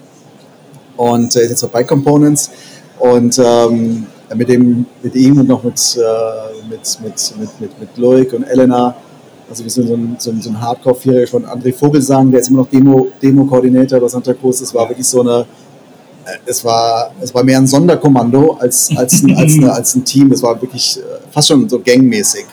[0.98, 2.52] Und er ist jetzt bei Y Components.
[3.00, 7.98] Und ähm, mit, dem, mit ihm und noch mit, äh, mit, mit, mit, mit, mit
[7.98, 8.96] Loic und Elena,
[9.50, 12.50] also wir sind so ein, so ein, so ein Hardcore-Vierer von André Vogelsang, der ist
[12.50, 14.60] immer noch Demo- Demo-Koordinator bei Santa Cruz.
[14.60, 15.39] Das war wirklich so eine,
[16.26, 20.06] äh, es war, es war mehr ein Sonderkommando als, als, ein, als, eine, als ein
[20.06, 20.30] Team.
[20.30, 22.46] Das war wirklich äh, fast schon so gangmäßig.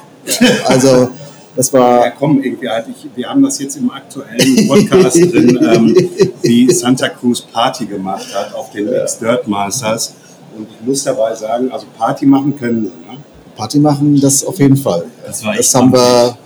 [0.67, 1.09] Also
[1.55, 5.59] das Ja, war komm, irgendwie halt, ich, wir haben das jetzt im aktuellen Podcast drin,
[5.73, 5.97] ähm,
[6.43, 10.15] wie Santa Cruz Party gemacht hat auf den X-Dirt Masters.
[10.59, 12.89] Und ich muss dabei sagen, also Party machen können sie.
[13.11, 13.19] Ne?
[13.57, 15.05] Party machen, das auf jeden Fall.
[15.27, 16.37] Das war Das haben wir,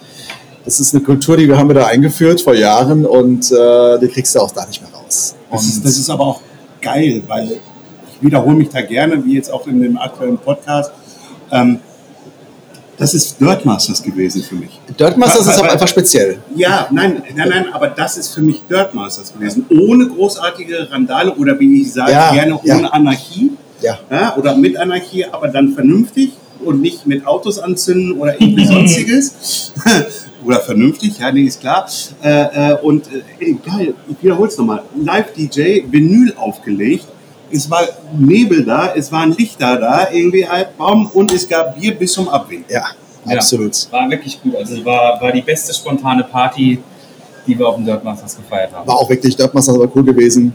[0.65, 4.09] das ist eine Kultur, die wir haben wir da eingeführt vor Jahren und äh, die
[4.09, 5.35] kriegst du auch da nicht mehr raus.
[5.51, 6.41] Das ist, das ist aber auch
[6.81, 10.93] geil, weil ich wiederhole mich da gerne, wie jetzt auch in dem aktuellen Podcast.
[11.51, 11.81] Ähm,
[12.97, 14.79] das ist Dirt Masters gewesen für mich.
[14.99, 16.39] Dirt Masters ist auch Weil- einfach speziell.
[16.55, 19.67] Ja, nein, nein, nein, aber das ist für mich Dirt Masters gewesen.
[19.71, 22.77] Ohne großartige Randale oder wie ich sage, Ja, gerne ja.
[22.77, 23.51] ohne Anarchie.
[23.83, 23.99] Ja.
[24.11, 26.33] Ja, oder mit Anarchie, aber dann vernünftig
[26.65, 29.73] und nicht mit Autos anzünden oder irgendwie sonstiges.
[30.45, 31.89] oder vernünftig, ja, nee, ist klar.
[32.23, 33.07] Äh, äh, und
[33.41, 34.83] äh, geil, ich wiederhole es nochmal.
[34.97, 37.07] Live-DJ, Vinyl aufgelegt.
[37.51, 37.83] Es war
[38.19, 42.29] Nebel da, es waren Lichter da, irgendwie halt Baum und es gab Bier bis zum
[42.29, 42.65] Abwinken.
[42.73, 42.85] Ja,
[43.27, 43.37] Ja.
[43.37, 43.73] absolut.
[43.91, 44.57] War wirklich gut.
[44.57, 46.79] Also war, war die beste spontane Party,
[47.47, 48.87] die wir auf dem Dirt Masters gefeiert haben.
[48.89, 50.55] War auch wirklich, Dirt Masters war cool gewesen.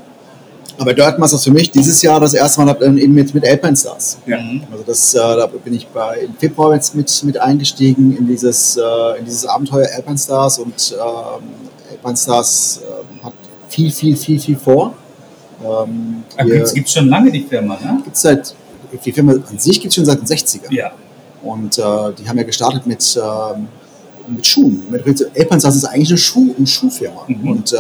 [0.80, 4.20] Aber Dirt Masters für mich dieses Jahr das erste Mal eben mit, mit Alpine Stars.
[4.26, 4.38] Ja.
[4.72, 8.78] Also das, äh, da bin ich bei, im Februar jetzt mit, mit eingestiegen in dieses,
[8.78, 11.44] äh, in dieses Abenteuer Alpine Stars und ähm,
[11.92, 13.34] Alpine Stars äh, hat
[13.70, 14.94] viel, viel, viel, viel vor.
[15.64, 18.02] Ähm, Es gibt schon lange die Firma, ne?
[18.04, 18.54] gibt's seit,
[19.04, 20.72] die Firma an sich gibt es schon seit den 60ern.
[20.72, 20.92] Ja.
[21.42, 21.82] Und äh,
[22.18, 23.68] die haben ja gestartet mit, ähm,
[24.28, 24.84] mit Schuhen.
[24.90, 27.24] Mit, Alpine Stars ist eigentlich eine, Schuh, eine Schuhfirma.
[27.28, 27.50] Mhm.
[27.50, 27.78] Und, äh,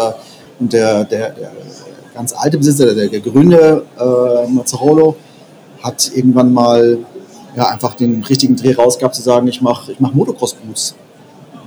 [0.60, 1.52] und der, der, der
[2.18, 5.16] ganz alte Besitzer, der, der Gründer, äh, Mazzarolo,
[5.84, 6.98] hat irgendwann mal
[7.56, 10.96] ja, einfach den richtigen Dreh rausgehabt, zu sagen, ich mache ich mach Motocross-Boots.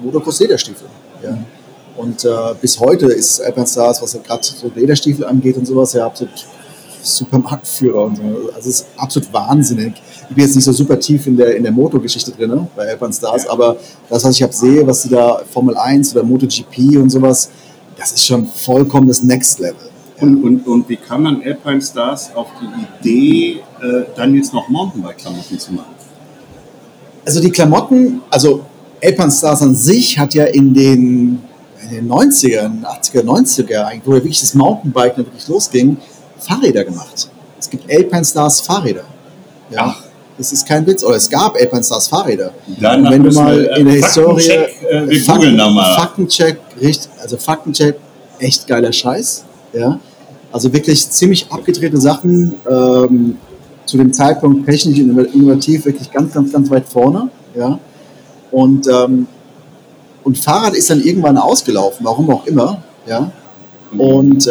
[0.02, 0.88] Motocross-Lederstiefel.
[1.22, 1.38] Ja.
[1.96, 5.92] Und äh, bis heute ist Alpine Stars, was ja gerade so Lederstiefel angeht und sowas,
[5.92, 6.34] ja absolut
[7.02, 8.22] super Marktführer und so.
[8.54, 9.94] Also es ist absolut wahnsinnig.
[10.28, 12.88] Ich bin jetzt nicht so super tief in der, in der Moto-Geschichte drin, ne, bei
[12.88, 13.76] Alpine Stars, aber
[14.08, 17.50] das, was ich hab sehe, was die da Formel 1 oder MotoGP und sowas,
[17.96, 19.89] das ist schon vollkommen das Next Level.
[20.20, 24.68] Und, und, und wie kam dann Alpine Stars auf die Idee, äh, dann jetzt noch
[24.68, 25.94] Mountainbike-Klamotten zu machen?
[27.24, 28.64] Also die Klamotten, also
[29.02, 31.42] Alpine Stars an sich hat ja in den,
[31.84, 35.96] in den 90ern, 80er, 90er, eigentlich, wo ja wirklich das Mountainbike dann wirklich losging,
[36.38, 37.28] Fahrräder gemacht.
[37.58, 39.04] Es gibt Alpine Stars Fahrräder.
[39.70, 39.94] Ja.
[39.96, 40.02] Ach.
[40.38, 41.04] Das ist kein Witz.
[41.04, 42.52] Oder es gab Alpine Stars Fahrräder.
[42.66, 42.80] Und
[43.10, 44.40] wenn du mal wir, äh, in der Historie.
[44.42, 45.94] Faktencheck, äh, wir Fakten- googeln da mal.
[45.96, 47.96] Faktencheck, richtig, also Faktencheck,
[48.38, 49.44] echt geiler Scheiß.
[49.74, 50.00] Ja.
[50.52, 52.54] Also wirklich ziemlich abgedrehte Sachen.
[52.68, 53.36] Ähm,
[53.90, 57.28] zu dem Zeitpunkt technisch und innovativ wirklich ganz, ganz, ganz weit vorne.
[57.56, 57.78] Ja.
[58.52, 59.26] Und, ähm,
[60.22, 62.82] und Fahrrad ist dann irgendwann ausgelaufen, warum auch immer.
[63.06, 63.32] Ja.
[63.98, 64.50] Und äh,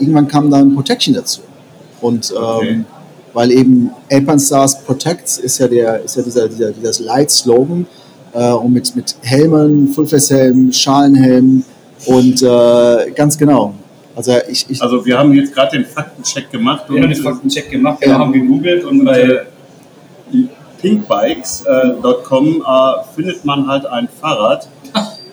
[0.00, 1.42] irgendwann kam dann Protection dazu.
[2.00, 2.84] Und ähm, Okay.
[3.34, 7.86] weil eben Alpine Stars Protects ist ja, der, ist ja dieser, dieser, dieser Light-Slogan.
[8.32, 11.62] Äh, und mit, mit Helmen, Fullface-Helm, Schalenhelm,
[12.06, 13.74] Und äh, ganz genau.
[14.18, 17.22] Also ich, ich Also wir haben jetzt gerade den Faktencheck gemacht Wir haben und den
[17.22, 18.08] Faktencheck gemacht, Ja.
[18.08, 19.46] wir haben gegoogelt und bei
[20.82, 24.68] pinkbikes.com äh, findet man halt ein Fahrrad,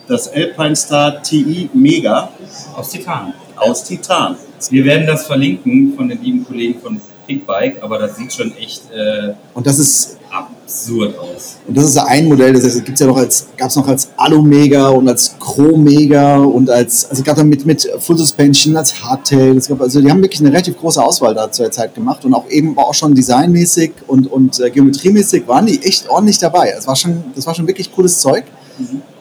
[0.07, 2.29] das Alpine Star TI Mega
[2.75, 3.33] aus Titan.
[3.55, 4.35] aus Titan.
[4.69, 8.83] Wir werden das verlinken von den lieben Kollegen von Pinkbike, aber das sieht schon echt
[8.91, 11.57] äh, und das ist absurd aus.
[11.67, 13.87] und das ist ja ein Modell, das gibt es ja noch als gab es noch
[13.87, 19.57] als Alumega und als Chromega und als also gerade mit mit Full Suspension als Hardtail.
[19.57, 22.25] Es gab also die haben wirklich eine relativ große Auswahl da zu der Zeit gemacht
[22.25, 26.73] und auch eben auch schon designmäßig und und äh, geometriemäßig waren die echt ordentlich dabei.
[26.75, 28.43] Das war schon das war schon wirklich cooles Zeug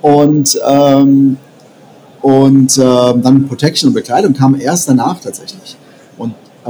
[0.03, 1.37] und ähm,
[2.25, 5.77] und ähm, dann Protection und Bekleidung kam erst danach tatsächlich.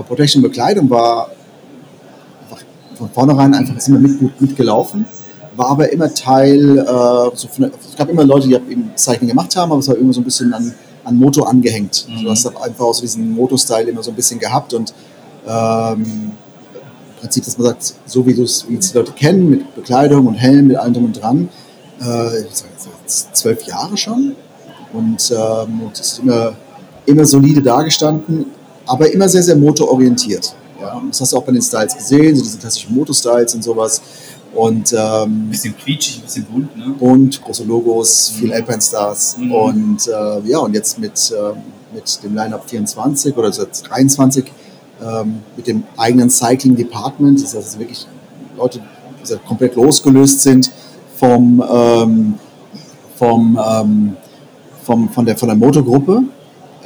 [0.03, 1.31] Protection Bekleidung war
[2.97, 5.07] von vornherein einfach immer mit, gut mitgelaufen,
[5.57, 6.85] war aber immer Teil, äh,
[7.37, 10.13] so von es gab immer Leute, die eben Zeichen gemacht haben, aber es war immer
[10.13, 12.07] so ein bisschen an, an Moto angehängt.
[12.09, 12.25] Mhm.
[12.25, 14.93] Du hast einfach auch so diesen Moto-Style immer so ein bisschen gehabt und
[15.47, 20.27] ähm, im Prinzip, dass man sagt, so wie du es die Leute kennen, mit Bekleidung
[20.27, 21.49] und Helm, mit allem drum und dran,
[22.01, 22.69] äh, ich sag
[23.03, 24.35] jetzt zwölf Jahre schon
[24.93, 26.55] und ähm, es ist immer,
[27.07, 28.47] immer solide dargestanden,
[28.87, 30.55] aber immer sehr, sehr motororientiert.
[30.81, 34.03] Ja, das hast du auch bei den Styles gesehen, so diese klassischen Moto-Styles und sowas.
[34.55, 36.95] Und, ähm, Ein bisschen quietschig, ein bisschen bunt, ne?
[37.01, 39.37] und große Logos, viel Alpine Stars.
[39.39, 39.53] Mhm.
[39.53, 41.57] Und äh, ja, und jetzt mit, ähm,
[41.93, 44.45] mit dem Lineup 24 oder so 23,
[45.03, 48.07] ähm, mit dem eigenen Cycling Department, das heißt wirklich
[48.57, 48.81] Leute,
[49.29, 50.71] die komplett losgelöst sind
[51.17, 52.35] vom, ähm,
[53.17, 54.17] vom, ähm,
[54.85, 56.23] vom, von, der, von der Motorgruppe,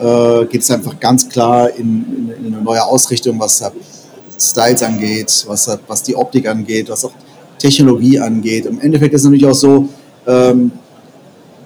[0.00, 2.04] äh, geht es einfach ganz klar in,
[2.38, 3.62] in, in eine neue Ausrichtung, was
[4.38, 7.12] Styles angeht, was, was die Optik angeht, was auch
[7.58, 8.66] Technologie angeht.
[8.66, 9.88] Im Endeffekt ist es natürlich auch so,
[10.26, 10.70] ähm,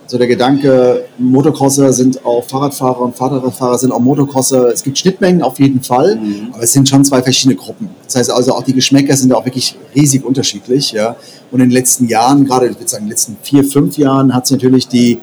[0.06, 4.68] so der Gedanke, Motocrosser sind auch Fahrradfahrer und Fahrradfahrer sind auch Motocrosser.
[4.68, 6.18] Es gibt Schnittmengen auf jeden Fall,
[6.52, 7.88] aber es sind schon zwei verschiedene Gruppen.
[8.04, 10.92] Das heißt also auch die Geschmäcker sind auch wirklich riesig unterschiedlich.
[10.92, 11.16] Ja.
[11.50, 14.34] Und in den letzten Jahren, gerade ich würde sagen in den letzten vier, fünf Jahren,
[14.34, 15.18] hat sich natürlich die,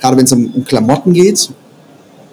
[0.00, 1.50] gerade wenn es um, um Klamotten geht,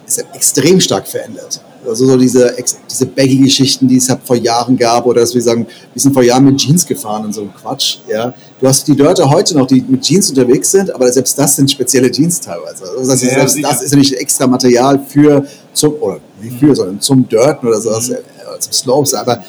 [0.07, 1.61] ist er extrem stark verändert.
[1.85, 2.55] Also so diese,
[2.89, 6.23] diese Baggy-Geschichten, die es halt vor Jahren gab, oder dass wir sagen, wir sind vor
[6.23, 7.97] Jahren mit Jeans gefahren und so ein Quatsch.
[8.09, 8.33] Ja.
[8.59, 11.69] Du hast die Dörte heute noch, die mit Jeans unterwegs sind, aber selbst das sind
[11.69, 12.85] spezielle Jeans teilweise.
[12.85, 13.67] Also das, ist, Ja, selbst sicher.
[13.69, 17.79] das ist ja nicht extra Material für zum, oder nicht für, sondern zum Dirten oder
[17.79, 18.17] sowas, äh,
[18.59, 19.13] zum Slopes.
[19.13, 19.43] Aber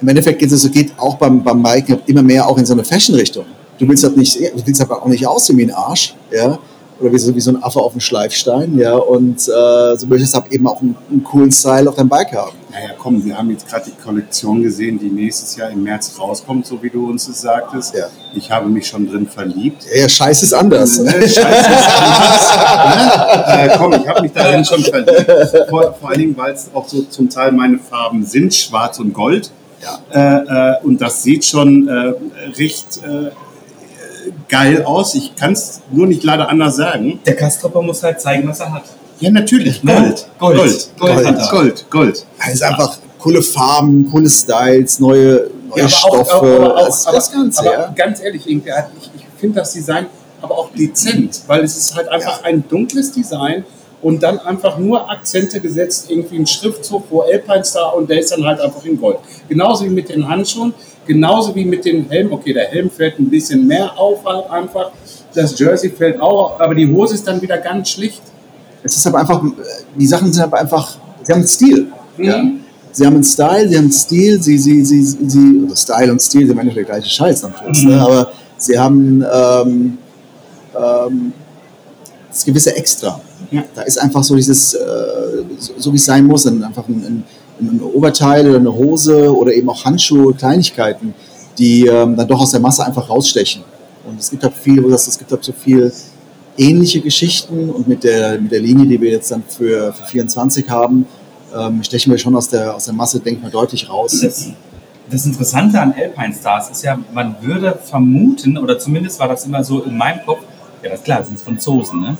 [0.00, 2.84] im Endeffekt geht es geht auch beim, beim Biken immer mehr auch in so eine
[2.84, 3.46] Fashion-Richtung.
[3.78, 6.58] Du willst halt nicht, du willst aber auch nicht aussehen wie ein Arsch, ja,
[7.00, 10.34] oder wie so, wie so ein Affe auf dem Schleifstein, ja, und äh, so möchtest
[10.34, 12.56] du halt eben auch einen, einen coolen Style auf deinem Bike haben.
[12.70, 16.66] Naja, komm, wir haben jetzt gerade die Kollektion gesehen, die nächstes Jahr im März rauskommt,
[16.66, 17.94] so wie du uns es sagtest.
[17.94, 18.06] Ja.
[18.34, 19.84] Ich habe mich schon drin verliebt.
[19.92, 20.98] Ja, ja Scheiß ist anders.
[20.98, 22.56] Ne, Scheiße, ist anders.
[23.46, 23.72] Ne?
[23.72, 25.26] äh, komm, ich habe mich darin schon verliebt.
[25.70, 29.12] Vor, vor allen Dingen, weil es auch so zum Teil meine Farben sind, schwarz und
[29.14, 29.52] gold.
[29.80, 30.00] Ja.
[30.10, 32.14] Äh, äh, und das sieht schon äh,
[32.58, 33.30] recht äh,
[34.48, 35.14] geil aus.
[35.14, 37.20] Ich kann es nur nicht leider anders sagen.
[37.26, 38.84] Der Kastropper muss halt zeigen, was er hat.
[39.20, 39.82] Ja, natürlich.
[39.84, 39.94] Ne?
[39.94, 40.26] Gold.
[40.38, 40.58] Gold.
[40.58, 40.90] Gold.
[40.98, 41.38] Gold Gold.
[41.38, 41.48] er.
[41.50, 41.86] Gold.
[41.90, 42.26] Gold.
[42.46, 46.86] Es ist einfach coole Farben, coole Styles, neue, neue Ja, aber auch- Stoffe, aber auch-
[46.86, 47.92] das, aber- das Ganze, aber ja.
[47.96, 50.06] ganz ehrlich, irgendwie, ich, ich finde das Design
[50.42, 52.44] aber auch dezent, weil es ist halt einfach Ja.
[52.44, 53.64] ein dunkles Design
[54.04, 58.30] und dann einfach nur Akzente gesetzt, irgendwie ein Schriftzug, wo Alpine Star und der ist
[58.30, 59.16] dann halt einfach in Gold.
[59.48, 60.74] Genauso wie mit den Handschuhen,
[61.06, 62.30] genauso wie mit den Helmen.
[62.32, 64.90] Okay, der Helm fällt ein bisschen mehr auf halt einfach.
[65.34, 68.20] Das Jersey fällt auch, aber die Hose ist dann wieder ganz schlicht.
[68.82, 69.42] Es ist aber einfach,
[69.98, 71.86] die Sachen sind aber einfach, sie haben einen Stil.
[72.18, 72.42] Ja.
[72.42, 72.60] Mhm.
[72.92, 76.20] Sie haben einen Style, sie haben einen Stil, sie, sie, sie, sie, oder Style und
[76.22, 77.88] Stil sind eigentlich der gleiche Scheiß am Schluss, Mhm.
[77.90, 78.00] ne?
[78.02, 79.98] aber sie haben ähm,
[80.78, 81.32] ähm,
[82.28, 83.20] das gewisse Extra.
[83.74, 84.78] Da ist einfach so dieses, äh,
[85.58, 87.24] so, so wie es sein muss, ein, einfach ein, ein,
[87.60, 91.14] ein Oberteil oder eine Hose oder eben auch Handschuhe, Kleinigkeiten,
[91.58, 93.62] die ähm, dann doch aus der Masse einfach rausstechen.
[94.06, 95.92] Und es gibt halt viel, wo das, es gibt halt so viel
[96.56, 100.68] ähnliche Geschichten und mit der, mit der Linie, die wir jetzt dann für, für 24
[100.68, 101.06] haben,
[101.56, 104.20] ähm, stechen wir schon aus der, aus der Masse, denke ich mal, deutlich raus.
[104.20, 104.50] Das,
[105.10, 109.62] das Interessante an Alpine Stars ist ja, man würde vermuten, oder zumindest war das immer
[109.62, 110.40] so in meinem Kopf,
[110.82, 112.16] ja, das ist klar, das sind Franzosen, ne?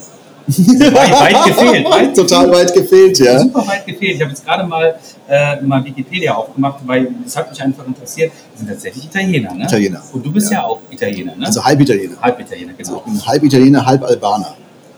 [0.47, 0.95] Weit,
[1.35, 1.85] weit gefehlt.
[1.91, 3.39] Weit Total weit gefehlt, ja.
[3.41, 4.15] Super weit gefehlt.
[4.17, 8.33] Ich habe jetzt gerade mal, äh, mal Wikipedia aufgemacht, weil es hat mich einfach interessiert.
[8.55, 9.65] Die sind tatsächlich Italiener, ne?
[9.65, 10.03] Italiener.
[10.13, 10.65] Und du bist ja, Ja.
[10.67, 11.47] auch Italiener, ne?
[11.47, 12.17] Also halb Italiener.
[12.21, 13.03] halb Italiener, genau.
[13.07, 14.55] Ich bin halb Italiener, halb Albaner.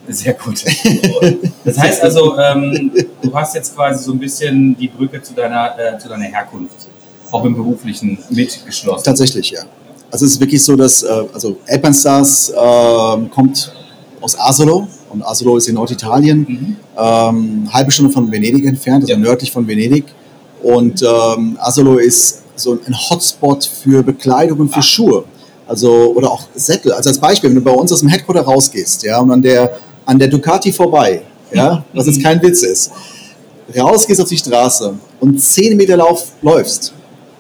[0.09, 0.65] Sehr gut.
[1.65, 2.93] Das heißt also, ähm,
[3.23, 6.87] du hast jetzt quasi so ein bisschen die Brücke zu deiner, äh, zu deiner Herkunft,
[7.33, 9.03] auch im beruflichen mitgeschlossen.
[9.05, 9.63] Tatsächlich, ja.
[10.13, 13.73] Also es ist wirklich so, dass, äh, also Alpine Stars ähm, kommt
[14.21, 19.19] aus Asolo, Und Asolo ist in Norditalien, ähm, halbe Stunde von Venedig entfernt, also Ja.
[19.19, 20.05] nördlich von Venedig.
[20.63, 25.25] Und ähm, Asolo ist so ein Hotspot für Bekleidung und für Schuhe.
[25.69, 26.93] Also, oder auch Sättel.
[26.93, 29.79] Also als Beispiel, wenn du bei uns aus dem Headquarter rausgehst, ja, und an der,
[30.07, 32.91] an der Ducati vorbei, ja, was jetzt kein Witz ist,
[33.77, 36.93] rausgehst auf die Straße und 10 Meter Lauf läufst,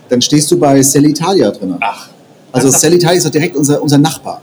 [0.09, 1.77] dann stehst du bei Sellitalia drin.
[1.81, 2.09] Ach,
[2.53, 4.43] Also Sellitalia ist doch direkt unser, unser Nachbar.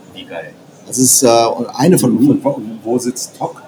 [0.93, 1.27] Das ist äh,
[1.75, 3.63] eine von, von Wo, sitzt Tok?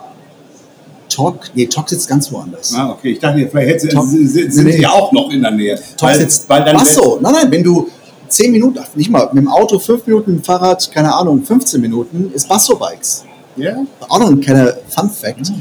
[1.10, 1.40] Tok.
[1.56, 2.72] Nee, Tok sitzt ganz woanders.
[2.76, 3.14] Ah, okay.
[3.14, 4.78] Ich dachte, vielleicht hätte, Tok- sind, Nee, nee.
[4.78, 5.76] die auch noch in der Nähe.
[5.98, 6.48] Tok Weil- sitzt.
[6.48, 7.88] weil dann Ach so, nein, nein, wenn du
[8.28, 11.44] 10 Minuten, ach, nicht mal, mit dem Auto 5 Minuten, mit dem Fahrrad, keine Ahnung,
[11.44, 13.24] 15 Minuten, ist Basso Bikes.
[13.56, 13.76] Ja?
[14.08, 15.52] Auch noch ein kleiner Fun Fact.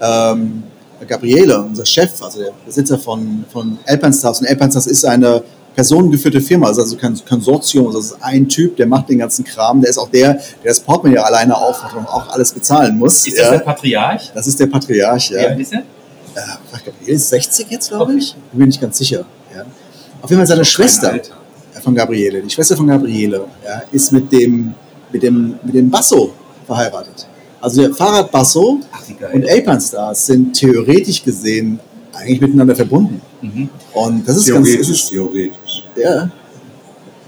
[0.00, 0.62] Ähm,
[1.06, 5.42] Gabriele, unser Chef, also der Besitzer von, von Alpenstars, und Alpenstars ist eine
[5.74, 9.44] personengeführte Firma, also also kein Konsortium, also das ist ein Typ, der macht den ganzen
[9.44, 13.26] Kram, der ist auch der, der das Portemonnaie alleine aufmacht und auch alles bezahlen muss.
[13.26, 13.50] Ist das ja.
[13.52, 14.32] der Patriarch?
[14.34, 15.48] das ist der Patriarch, Wie ja.
[15.48, 15.80] alt ist er?
[15.80, 18.34] Äh, Gabriele ist 60 jetzt, glaube ich.
[18.52, 19.24] Bin mir nicht ganz sicher.
[19.54, 19.64] Ja.
[20.22, 21.34] Auf jeden Fall seine Schwester Alter.
[21.82, 24.74] von Gabriele, die Schwester von Gabriele, ja, ist mit dem,
[25.12, 26.32] mit dem, mit dem Basso
[26.66, 27.26] verheiratet.
[27.60, 31.78] Also der Fahrrad Basso Ach, wie und Alpenstars sind theoretisch gesehen
[32.14, 33.20] eigentlich miteinander verbunden.
[33.42, 33.68] Mhm.
[33.92, 35.84] Und das ist ganz, Theoretisch, das ist, theoretisch.
[35.96, 36.30] ja,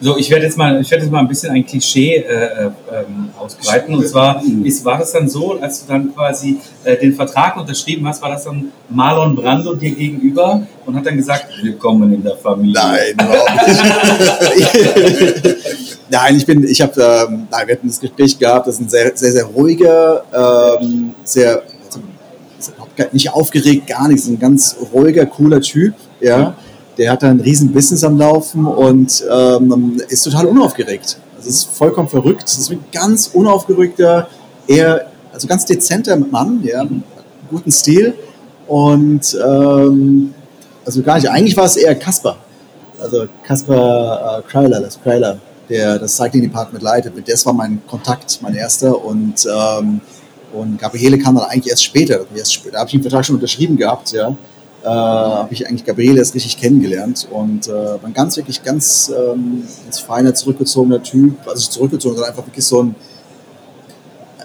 [0.00, 3.30] So, ich werde jetzt mal, ich werde jetzt mal ein bisschen ein Klischee äh, ähm,
[3.38, 3.94] ausbreiten.
[3.94, 8.06] Und zwar ist, war das dann so, als du dann quasi äh, den Vertrag unterschrieben
[8.08, 12.36] hast, war das dann Marlon Brando dir gegenüber und hat dann gesagt, willkommen in der
[12.36, 12.74] Familie.
[12.74, 15.56] Nein, überhaupt nicht.
[16.10, 19.12] Nein, ich bin, ich habe, ähm, wir hatten das Gespräch gehabt, das ist ein sehr,
[19.16, 20.24] sehr, sehr ruhiger,
[20.82, 22.00] ähm, sehr, also,
[22.58, 22.81] ist überhaupt gar
[23.12, 26.54] nicht aufgeregt, gar nichts, ein ganz ruhiger, cooler Typ, ja.
[26.98, 31.16] Der hat da ein riesen Business am Laufen und ähm, ist total unaufgeregt.
[31.38, 32.42] Das ist vollkommen verrückt.
[32.44, 34.28] Das ist ein ganz unaufgeregter,
[34.66, 36.84] eher, also ganz dezenter Mann, ja,
[37.50, 38.14] guten Stil
[38.68, 40.34] und ähm,
[40.84, 41.30] also gar nicht.
[41.30, 42.36] Eigentlich war es eher Kasper.
[43.00, 45.38] Also Kasper äh, Kreiler, das Kreiler,
[45.68, 47.14] der das Cycling Department leitet.
[47.26, 49.04] Das war mein Kontakt, mein erster.
[49.04, 50.00] Und, ähm,
[50.52, 52.24] und Gabriele kam dann eigentlich erst später.
[52.34, 52.72] Erst später.
[52.72, 54.36] Da habe ich den Vertrag schon unterschrieben gehabt, ja.
[54.84, 59.12] Äh, habe ich eigentlich Gabriele erst richtig kennengelernt und äh, war ein ganz wirklich ganz,
[59.16, 61.36] ähm, ganz feiner, zurückgezogener Typ.
[61.46, 62.94] Also zurückgezogen, sondern einfach wirklich so ein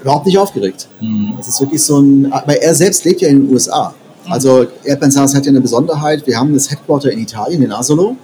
[0.02, 0.88] überhaupt nicht aufgeregt.
[1.02, 1.34] Mhm.
[1.38, 3.94] Das ist wirklich so ein, aber er selbst lebt ja in den USA.
[4.30, 6.26] Also Airpensas hat ja eine Besonderheit.
[6.28, 8.16] Wir haben das Headquarter in Italien, in Asolo.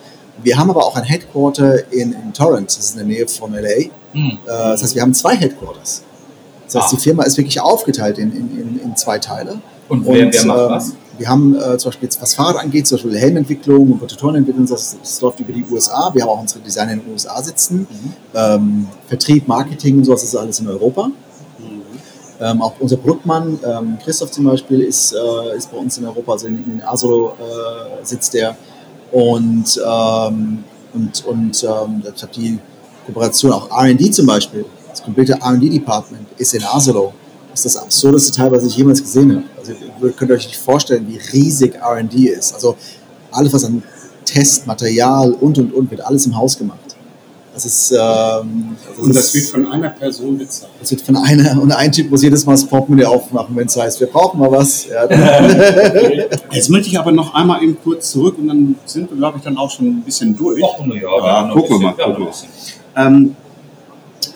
[0.42, 3.54] Wir haben aber auch ein Headquarter in, in Torrance, das ist in der Nähe von
[3.54, 3.90] LA.
[4.14, 4.32] Mhm.
[4.32, 6.04] Äh, das heißt, wir haben zwei Headquarters.
[6.66, 6.96] Das heißt, Ah.
[6.96, 9.60] die Firma ist wirklich aufgeteilt in, in, in, in zwei Teile.
[9.90, 10.94] Und wer, wer macht ähm, was?
[11.18, 14.98] Wir haben äh, zum Beispiel jetzt, was Fahrrad angeht, zum Beispiel Helmentwicklung und Protetorenentwicklung, das,
[15.00, 16.10] das läuft über die USA.
[16.14, 17.88] Wir haben auch unsere Designer in den USA sitzen.
[17.90, 18.14] Mhm.
[18.34, 21.12] Ähm, Vertrieb, Marketing und sowas ist alles in Europa.
[22.42, 26.32] Ähm, auch unser Produktmann, ähm, Christoph zum Beispiel, ist, äh, ist bei uns in Europa,
[26.34, 28.58] also in, in Asolo äh, sitzt der.
[29.12, 32.60] Und, ähm, und, und ähm, ich habe die
[33.06, 37.14] Kooperation, auch RD zum Beispiel, das komplette RD-Department ist in Asolo.
[37.52, 39.44] Das ist das absurdeste Teil, was ich jemals gesehen habe.
[39.60, 42.54] Also ihr könnt euch nicht vorstellen, wie riesig RD ist.
[42.54, 42.76] Also
[43.32, 43.82] alles, was an
[44.26, 46.80] Test, Material und und und, wird alles im Haus gemacht.
[47.54, 47.98] Das ist, ähm,
[48.90, 50.72] also Und das ist- wird von einer Person bezahlt.
[50.80, 53.76] das wird von einer und ein Typ muss jedes Mal das Portemonnaie aufmachen, wenn es
[53.78, 54.88] heißt, wir brauchen mal was.
[54.88, 55.08] Ja,
[56.52, 59.44] Jetzt möchte ich aber noch einmal eben kurz zurück und dann sind wir, glaube ich,
[59.44, 60.64] dann auch schon ein bisschen durch.
[60.86, 62.28] Na ja, Ja, noch gucken wir ein mal, bisschen- gucken
[62.96, 63.08] ja.
[63.08, 63.36] Ähm,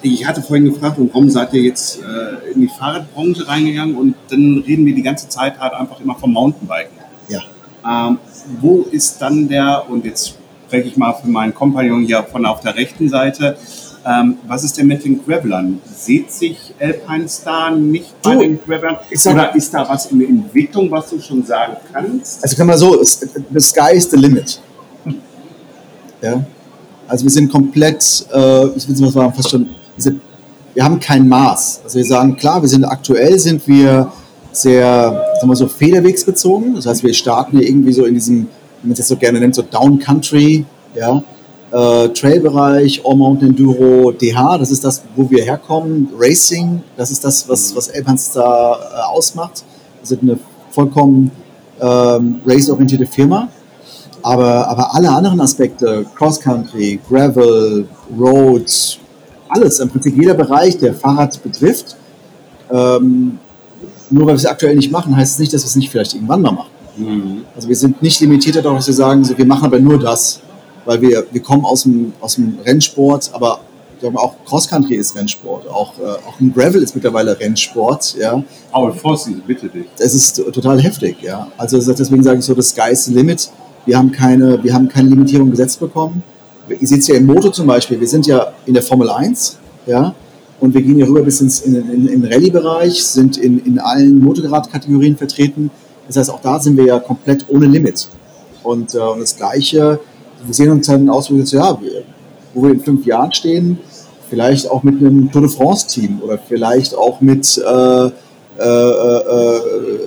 [0.01, 4.15] ich hatte vorhin gefragt, und warum seid ihr jetzt äh, in die Fahrradbranche reingegangen und
[4.29, 6.97] dann reden wir die ganze Zeit halt einfach immer vom Mountainbiken.
[7.29, 7.41] ja.
[7.89, 8.17] Ähm,
[8.61, 10.35] wo ist dann der, und jetzt
[10.67, 13.57] spreche ich mal für meinen Kompagnon hier von auf der rechten Seite,
[14.05, 15.79] ähm, was ist denn mit den Gravelern?
[15.85, 18.97] Sieht sich Alpine Star nicht bei Du, den Gravelern?
[19.13, 22.41] sag- Oder ist da was in der Entwicklung, was du schon sagen kannst?
[22.43, 23.19] Also kann man so, es-
[23.53, 24.61] the sky is the limit.
[26.21, 26.43] Ja.
[27.07, 30.21] Also wir sind komplett, äh, ich will mal fast schon, wir, sind,
[30.73, 31.81] wir haben kein Maß.
[31.83, 34.11] Also wir sagen, klar, wir sind aktuell sind wir
[34.51, 36.75] sehr, sagen wir so, federwegsbezogen.
[36.75, 38.47] Das heißt, wir starten hier irgendwie so in diesem,
[38.81, 41.21] wie man es jetzt so gerne nennt, so Down Country, ja,
[41.71, 46.09] äh, Trailbereich, All Mountain Enduro, DH, das ist das, wo wir herkommen.
[46.17, 49.65] Racing, das ist das, was, was Alpenstar äh, ausmacht.
[49.99, 50.39] Wir sind eine
[50.71, 51.31] vollkommen
[51.81, 53.49] ähm, race-orientierte Firma.
[54.23, 57.87] Aber, aber alle anderen Aspekte, Cross-Country, Gravel,
[58.17, 58.99] Road,
[59.49, 61.95] alles, im Prinzip jeder Bereich, der Fahrrad betrifft,
[62.71, 63.39] ähm,
[64.09, 66.13] nur weil wir es aktuell nicht machen, heißt es nicht, dass wir es nicht vielleicht
[66.13, 66.71] irgendwann mal machen.
[67.55, 70.39] Also wir sind nicht limitiert darauf, dass wir sagen, so, wir machen aber nur das,
[70.85, 73.59] weil wir, wir kommen aus dem, aus dem Rennsport, aber
[73.99, 78.43] wir, auch Cross-Country ist Rennsport, auch, äh, auch ein Gravel ist mittlerweile Rennsport, ja.
[78.71, 79.85] Paul Fossi, bitte dich.
[79.97, 81.47] Das ist total heftig, ja.
[81.57, 83.49] Also deswegen sage ich so, das Sky is the limit.
[83.85, 86.23] Wir haben keine, wir haben keine Limitierung gesetzt bekommen.
[86.69, 89.57] Ihr seht es ja im Moto zum Beispiel, wir sind ja in der Formel 1,
[89.85, 90.13] ja,
[90.59, 95.15] und wir gehen hier rüber bis ins in, in, Rallye-Bereich, sind in, in allen Motorrad-Kategorien
[95.15, 95.69] vertreten.
[96.07, 98.07] Das heißt, auch da sind wir ja komplett ohne Limit.
[98.63, 99.99] Und, äh, und das Gleiche,
[100.43, 101.77] wir sehen uns dann aus, wo wir, ja,
[102.53, 103.77] wo wir in fünf Jahren stehen,
[104.29, 108.11] vielleicht auch mit einem Tour de France-Team oder vielleicht auch mit, äh, äh,
[108.59, 110.06] äh, äh,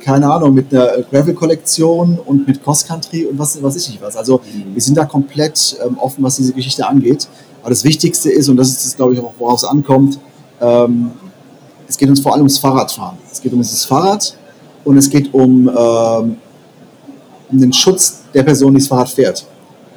[0.00, 4.16] keine Ahnung, mit einer Gravel-Kollektion und mit Cross-Country und was, was ich was.
[4.16, 4.40] Also
[4.72, 7.28] wir sind da komplett ähm, offen, was diese Geschichte angeht.
[7.60, 10.18] Aber das Wichtigste ist, und das ist, glaube ich, auch, worauf es ankommt,
[10.60, 11.10] ähm,
[11.88, 13.18] es geht uns vor allem ums Fahrradfahren.
[13.30, 14.36] Es geht um das Fahrrad
[14.84, 16.36] und es geht um, ähm,
[17.50, 19.44] um den Schutz der Person, die das Fahrrad fährt.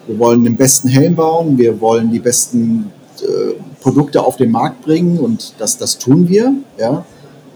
[0.08, 2.92] Wir wollen den besten Helm bauen, wir wollen die besten
[3.22, 6.54] äh, Produkte auf den Markt bringen und das, das tun wir.
[6.78, 7.06] Ja.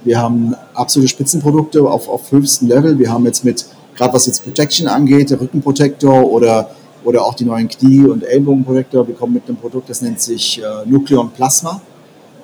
[0.04, 2.98] Wir haben absolute Spitzenprodukte auf, auf höchstem Level.
[3.00, 3.66] Wir haben jetzt mit,
[3.96, 6.72] gerade was jetzt Protection angeht, der Rückenprotektor oder,
[7.04, 10.62] oder auch die neuen Knie- und Ellbogenprotektor, wir kommen mit einem Produkt, das nennt sich
[10.62, 11.82] äh, Nucleon Plasma.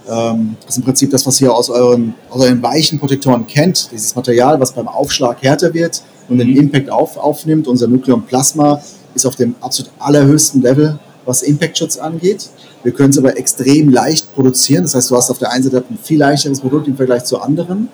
[0.09, 3.89] Ähm, das ist im Prinzip das, was ihr aus euren, aus euren weichen Protektoren kennt.
[3.91, 7.67] Dieses Material, was beim Aufschlag härter wird und den Impact auf, aufnimmt.
[7.67, 8.81] Unser Nucleon Plasma
[9.15, 12.49] ist auf dem absolut allerhöchsten Level, was Impactschutz angeht.
[12.83, 14.83] Wir können es aber extrem leicht produzieren.
[14.83, 17.39] Das heißt, du hast auf der einen Seite ein viel leichteres Produkt im Vergleich zu
[17.39, 17.87] anderen.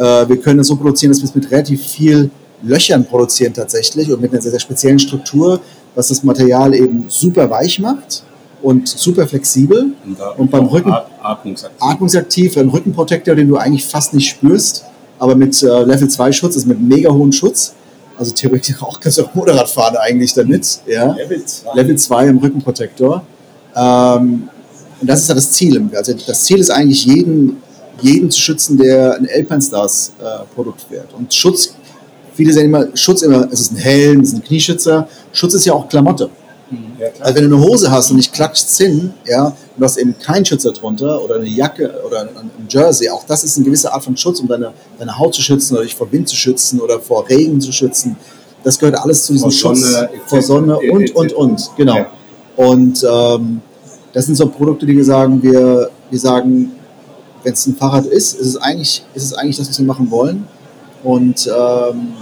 [0.00, 2.30] Äh, wir können es so produzieren, dass wir es mit relativ viel
[2.62, 5.60] Löchern produzieren tatsächlich und mit einer sehr, sehr speziellen Struktur,
[5.94, 8.22] was das Material eben super weich macht
[8.62, 9.92] und super flexibel.
[10.18, 11.78] da Und beim Rücken- At- Atmungsaktiv.
[11.82, 14.84] atmungsaktiv, ein Rückenprotektor, den du eigentlich fast nicht spürst,
[15.18, 17.74] aber mit äh, Level 2 Schutz, also mit mega hohem Schutz.
[18.18, 20.80] Also theoretisch auch kannst du auch Motorrad fahren eigentlich damit.
[20.86, 21.12] Ja.
[21.14, 21.74] Level 2.
[21.74, 23.22] Level 2 im Rückenprotektor.
[23.76, 24.48] Ähm,
[25.00, 25.88] und das ist ja das Ziel.
[25.94, 27.56] Also das Ziel ist eigentlich, jeden,
[28.02, 31.12] jeden zu schützen, der ein Alpine Stars äh, Produkt fährt.
[31.14, 31.74] Und Schutz,
[32.34, 35.08] viele sagen immer, Schutz immer, es ist ein Helm, es ist ein Knieschützer.
[35.32, 36.30] Schutz ist ja auch Klamotte.
[37.00, 37.26] Ja, klar.
[37.26, 40.16] Also wenn du eine Hose hast und nicht klatscht hin, ja, und du hast eben
[40.18, 44.04] keinen Schützer drunter oder eine Jacke oder ein Jersey, auch das ist eine gewisse Art
[44.04, 47.00] von Schutz, um deine, deine Haut zu schützen oder dich vor Wind zu schützen oder
[47.00, 48.16] vor Regen zu schützen.
[48.62, 50.42] Das gehört alles zu diesem Vor Schutz Sonne, vor.
[50.42, 51.96] Sonne und, und, und, genau.
[51.96, 52.06] Ja.
[52.56, 53.62] Und ähm,
[54.12, 56.72] das sind so Produkte, die wir sagen, wir, wir sagen,
[57.42, 60.10] wenn es ein Fahrrad ist, ist es eigentlich, ist es eigentlich das, was wir machen
[60.10, 60.46] wollen.
[61.02, 62.12] Und ähm,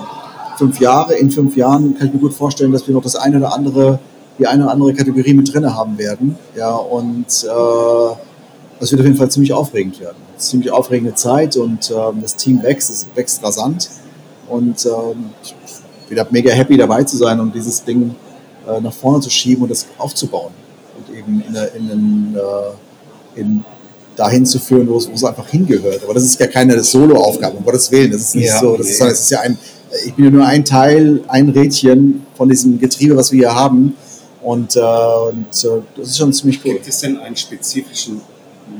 [0.56, 3.38] fünf Jahre, in fünf Jahren kann ich mir gut vorstellen, dass wir noch das eine
[3.38, 3.98] oder andere,
[4.38, 6.36] die eine oder andere Kategorie mit drin haben werden.
[6.56, 8.16] Ja, und äh,
[8.80, 10.16] das wird auf jeden Fall ziemlich aufregend werden.
[10.36, 13.90] Ziemlich aufregende Zeit und ähm, das Team wächst, es wächst rasant.
[14.48, 15.54] Und ähm, ich
[16.08, 18.14] bin mega happy dabei zu sein und dieses Ding
[18.68, 20.52] äh, nach vorne zu schieben und das aufzubauen.
[20.96, 21.54] Und eben in,
[21.90, 23.64] in, äh, in
[24.18, 26.02] dahin zu führen, wo es, wo es einfach hingehört.
[26.02, 28.10] Aber das ist ja keine Solo-Aufgabe, um Gottes Willen.
[28.10, 28.76] Das ist nicht Ja, so.
[28.76, 28.92] Das nee.
[28.92, 29.56] ist, das ist ja ein,
[30.04, 33.94] ich bin ja nur ein Teil, ein Rädchen von diesem Getriebe, was wir hier haben.
[34.42, 36.74] Und, äh, und äh, das ist schon ziemlich cool.
[36.74, 38.20] Gibt es denn einen spezifischen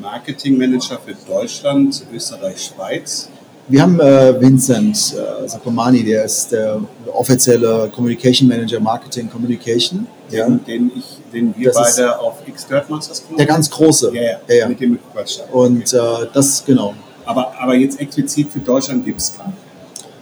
[0.01, 3.28] Marketingmanager für Deutschland, Österreich, Schweiz?
[3.70, 6.80] Wir haben äh, Vincent äh, Sacomani, der ist der
[7.12, 10.06] offizielle Communication Manager Marketing Communication.
[10.30, 10.46] Ja.
[10.46, 13.22] Den, den, ich, den wir Das beide auf X-Dirt Masters?
[13.36, 14.10] Der ganz große.
[14.14, 15.52] Ja, ja, ja, mit dem ich gequatscht habe.
[15.52, 15.98] Und äh,
[16.32, 16.94] das, genau.
[17.26, 19.52] Aber, aber jetzt explizit für Deutschland gibt es keinen.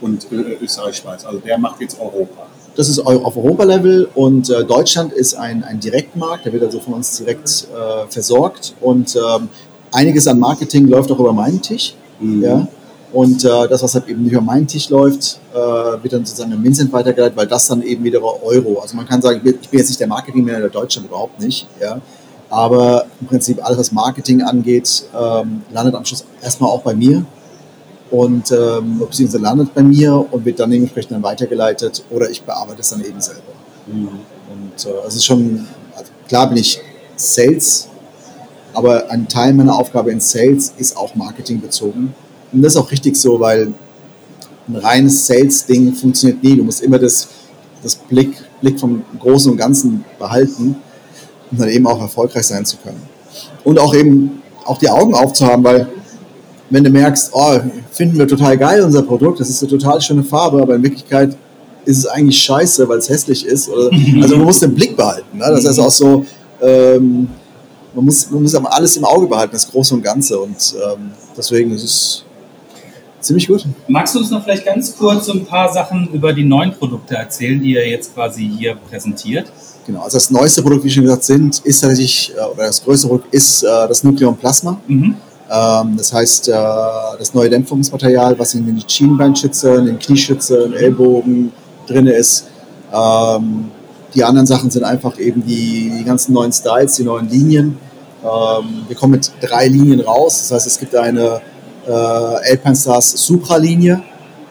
[0.01, 1.23] Und äh, Österreich, Schweiz.
[1.25, 2.47] Also der macht jetzt Europa.
[2.75, 6.93] Das ist auf Europa-Level und äh, Deutschland ist ein, ein Direktmarkt, der wird also von
[6.93, 9.49] uns direkt äh, versorgt und ähm,
[9.91, 11.95] einiges an Marketing läuft auch über meinen Tisch.
[12.19, 12.43] Mhm.
[12.43, 12.67] Ja?
[13.13, 16.51] Und äh, das, was halt eben nicht über meinen Tisch läuft, äh, wird dann sozusagen
[16.51, 18.79] an Vincent weitergeleitet, weil das dann eben wieder Euro.
[18.81, 21.67] Also man kann sagen, ich bin, ich bin jetzt nicht der Marketingmanager Deutschland, überhaupt nicht.
[21.81, 22.01] Ja?
[22.49, 27.25] Aber im Prinzip alles, was Marketing angeht, ähm, landet am Schluss erstmal auch bei mir
[28.11, 32.81] und ähm, beziehungsweise landet bei mir und wird dann dementsprechend dann weitergeleitet oder ich bearbeite
[32.81, 33.41] es dann eben selber.
[33.87, 36.79] Und äh, es ist schon, also klar bin ich
[37.15, 37.89] Sales,
[38.73, 42.13] aber ein Teil meiner Aufgabe in Sales ist auch Marketing bezogen.
[42.51, 43.73] Und das ist auch richtig so, weil
[44.67, 46.55] ein reines Sales-Ding funktioniert nie.
[46.55, 47.27] Du musst immer das,
[47.83, 50.75] das Blick, Blick vom Großen und Ganzen behalten,
[51.51, 53.01] um dann eben auch erfolgreich sein zu können.
[53.63, 55.87] Und auch eben auch die Augen aufzuhaben, weil
[56.69, 57.59] wenn du merkst, oh,
[57.91, 61.37] finden wir total geil unser Produkt, das ist eine total schöne Farbe, aber in Wirklichkeit
[61.85, 63.69] ist es eigentlich scheiße, weil es hässlich ist.
[63.69, 63.89] Oder,
[64.21, 65.37] also man muss den Blick behalten.
[65.37, 65.45] Ne?
[65.47, 66.25] Das heißt auch so,
[66.61, 67.29] ähm,
[67.95, 70.37] man, muss, man muss aber alles im Auge behalten, das Große und Ganze.
[70.37, 72.23] Und ähm, deswegen ist es
[73.27, 73.65] Ziemlich gut.
[73.89, 77.15] Magst du uns noch vielleicht ganz kurz so ein paar Sachen über die neuen Produkte
[77.15, 79.51] erzählen, die ihr jetzt quasi hier präsentiert?
[79.85, 83.09] Genau, also das neueste Produkt, wie schon gesagt, sind, ist tatsächlich, äh, oder das größte
[83.09, 84.79] Produkt ist äh, das Nucleon Plasma.
[84.87, 85.17] Mhm.
[85.51, 86.53] Ähm, das heißt, äh,
[87.19, 91.51] das neue Dämpfungsmaterial, was in den Schienbeinschützen, in den Knieschützen, Ellbogen
[91.85, 92.47] drin ist.
[92.93, 93.71] Ähm,
[94.15, 97.77] die anderen Sachen sind einfach eben die, die ganzen neuen Styles, die neuen Linien.
[98.23, 100.47] Ähm, wir kommen mit drei Linien raus.
[100.47, 101.41] Das heißt, es gibt eine
[101.87, 104.03] äh, Alpine Stars Supra-Linie.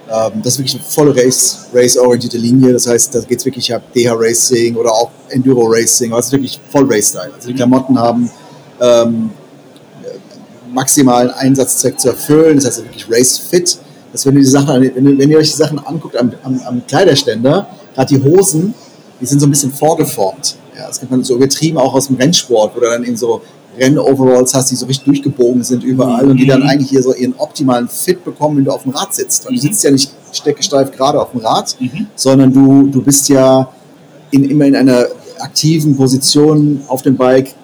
[0.08, 2.72] Ähm, das ist wirklich eine voll Race- race-orientierte Linie.
[2.72, 6.12] Das heißt, da geht es wirklich ab DH Racing oder auch Enduro Racing.
[6.12, 7.32] Also wirklich voll Race-Style.
[7.34, 8.30] Also die Klamotten haben
[8.80, 9.30] ähm,
[10.72, 12.56] maximalen Einsatzzweck zu erfüllen.
[12.56, 13.78] Das heißt wirklich Race Fit.
[14.12, 16.86] Dass wenn, ihr die Sachen, wenn, wenn ihr euch die Sachen anguckt am, am, am
[16.86, 18.72] Kleiderständer, gerade die Hosen,
[19.20, 20.56] die sind so ein bisschen vorgeformt.
[20.76, 23.42] Ja, das kennt man so übertrieben auch aus dem Rennsport, wo dann in so
[23.78, 27.34] Renn-Overalls hast, die so richtig durchgebogen sind überall und die dann eigentlich hier so ihren
[27.36, 29.46] optimalen Fit bekommen, wenn du auf dem Rad sitzt.
[29.46, 31.76] Weil du sitzt ja nicht steckesteif gerade auf dem Rad,
[32.14, 33.70] sondern du, du bist ja
[34.30, 35.06] in, immer in einer
[35.38, 37.54] aktiven Position auf dem Bike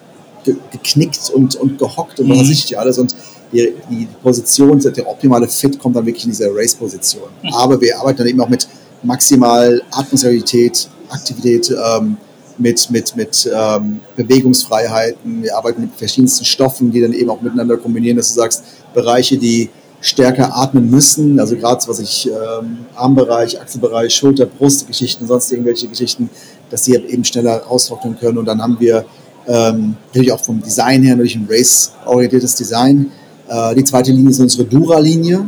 [0.43, 2.97] ge geknickt und, und gehockt und was weiß ich nicht alles.
[2.99, 3.15] Und
[3.51, 7.29] die, die Position, der optimale Fit kommt dann wirklich in diese Race-Position.
[7.51, 8.67] Aber wir arbeiten dann eben auch mit
[9.03, 12.17] maximal Atmosphärität, Aktivität, ähm,
[12.57, 15.43] mit, mit, mit ähm, Bewegungsfreiheiten.
[15.43, 19.37] Wir arbeiten mit verschiedensten Stoffen, die dann eben auch miteinander kombinieren, dass du sagst, Bereiche,
[19.37, 19.69] die
[20.01, 25.87] stärker atmen müssen, also gerade was ich ähm, Armbereich, Achselbereich, Schulter, Brust, Geschichten, sonst irgendwelche
[25.87, 26.29] Geschichten,
[26.69, 28.37] dass die eben schneller austrocknen können.
[28.37, 29.05] Und dann haben wir
[29.47, 33.11] ähm, natürlich auch vom Design her natürlich ein race-orientiertes Design.
[33.47, 35.47] Äh, die zweite Linie ist unsere Dura-Linie.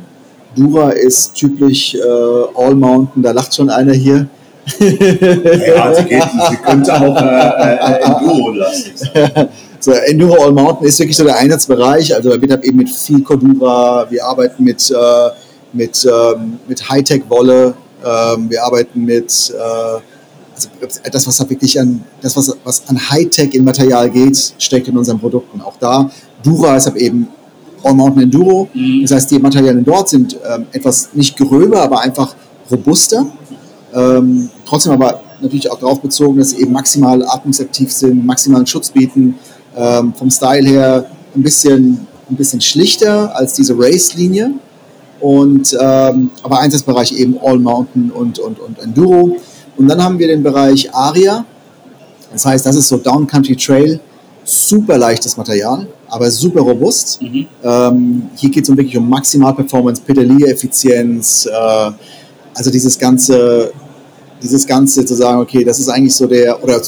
[0.55, 4.29] Dura ist typisch äh, All Mountain, da lacht schon einer hier.
[4.79, 9.49] Ja, sie, geht, sie könnte auch äh, äh, Enduro-lastig sein.
[9.77, 12.15] So, Enduro All Mountain ist wirklich so der Einsatzbereich.
[12.15, 15.29] Also wir haben eben mit viel Cordura, wir arbeiten mit, äh,
[15.73, 19.99] mit, ähm, mit Hightech-Wolle, ähm, wir arbeiten mit äh,
[20.55, 24.87] also das, was da wirklich an, das, was, was an Hightech in Material geht, steckt
[24.87, 25.61] in unseren Produkten.
[25.61, 26.09] Auch da,
[26.41, 27.27] Dura ist aber eben
[27.83, 28.69] All Mountain Enduro.
[29.03, 32.35] Das heißt, die Materialien dort sind ähm, etwas nicht gröber, aber einfach
[32.71, 33.27] robuster.
[33.95, 38.89] Ähm, trotzdem aber natürlich auch darauf bezogen, dass sie eben maximal atmungsaktiv sind, maximalen Schutz
[38.89, 39.35] bieten.
[39.75, 44.51] Ähm, vom Style her ein bisschen, ein bisschen schlichter als diese Race-Linie.
[45.19, 49.37] Und, ähm, aber Einsatzbereich eben All Mountain und, und, und Enduro.
[49.77, 51.45] Und dann haben wir den Bereich Aria.
[52.31, 53.99] Das heißt, das ist so Downcountry Trail.
[54.43, 57.19] Super leichtes Material, aber super robust.
[57.63, 61.91] Ähm, hier geht es um wirklich um Maximalperformance, Pedaliereffizienz, äh,
[62.53, 63.71] also dieses ganze,
[64.45, 66.81] dieses ganze zu sagen, okay, das ist eigentlich so der, oder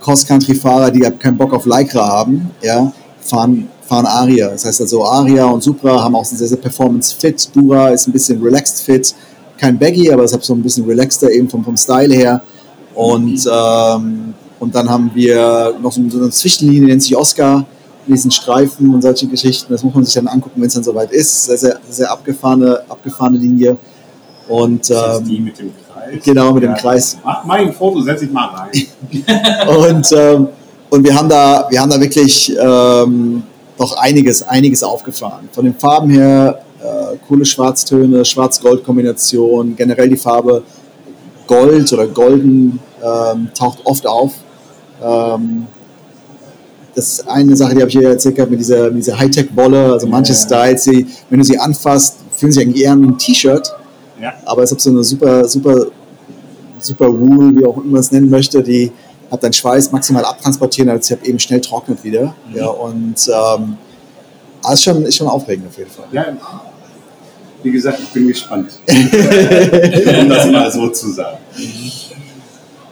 [0.00, 4.50] Cross-Country-Fahrer, die halt keinen Bock auf Lycra haben, ja, fahren, fahren Aria.
[4.50, 7.50] Das heißt also Aria und Supra haben auch sehr, sehr Performance-Fit.
[7.54, 9.14] Dura ist ein bisschen relaxed-fit.
[9.56, 12.42] Kein Baggy, aber es hat so ein bisschen relaxter eben vom, vom Style her.
[12.94, 17.64] Und, ähm, und dann haben wir noch so eine Zwischenlinie, nennt sich Oscar,
[18.06, 19.72] diesen Streifen und solche Geschichten.
[19.72, 21.44] Das muss man sich dann angucken, wenn es dann soweit ist.
[21.44, 23.76] Sehr, sehr, sehr abgefahrene, abgefahrene Linie.
[24.48, 25.70] Und Das ist die ähm, mit dem
[26.14, 26.24] Kreis.
[26.24, 27.18] genau, mit dem Kreis.
[27.24, 28.70] Mach mal ein Foto, setz dich mal rein.
[29.96, 30.48] und, ähm,
[30.90, 33.42] und wir haben da, wir haben da wirklich ähm,
[33.78, 35.48] doch einiges, einiges aufgefahren.
[35.52, 40.62] Von den Farben her, äh, coole Schwarztöne, Schwarz-Gold-Kombination, generell die Farbe
[41.46, 44.32] Gold oder Golden ähm, taucht oft auf.
[45.02, 45.66] Ähm,
[46.94, 49.92] das ist eine Sache, die habe ich hier erzählt gehabt mit dieser, mit dieser Hightech-Wolle.
[49.92, 53.72] Also manche Styles, die, wenn du sie anfasst, fühlen sich eigentlich eher an ein T-Shirt.
[54.20, 54.34] Ja.
[54.44, 55.86] Aber es hat so eine super, super,
[56.84, 58.92] super Wool, wie auch immer man es nennen möchte, die
[59.30, 62.34] hat deinen Schweiß maximal abtransportieren, als sie eben schnell trocknet wieder.
[62.54, 63.78] Ja, und ähm,
[64.62, 66.04] aber ist, schon, ist schon aufregend auf jeden Fall.
[66.12, 66.26] Ja,
[67.62, 68.78] wie gesagt, ich bin gespannt.
[68.88, 71.38] um das mal so zu sagen.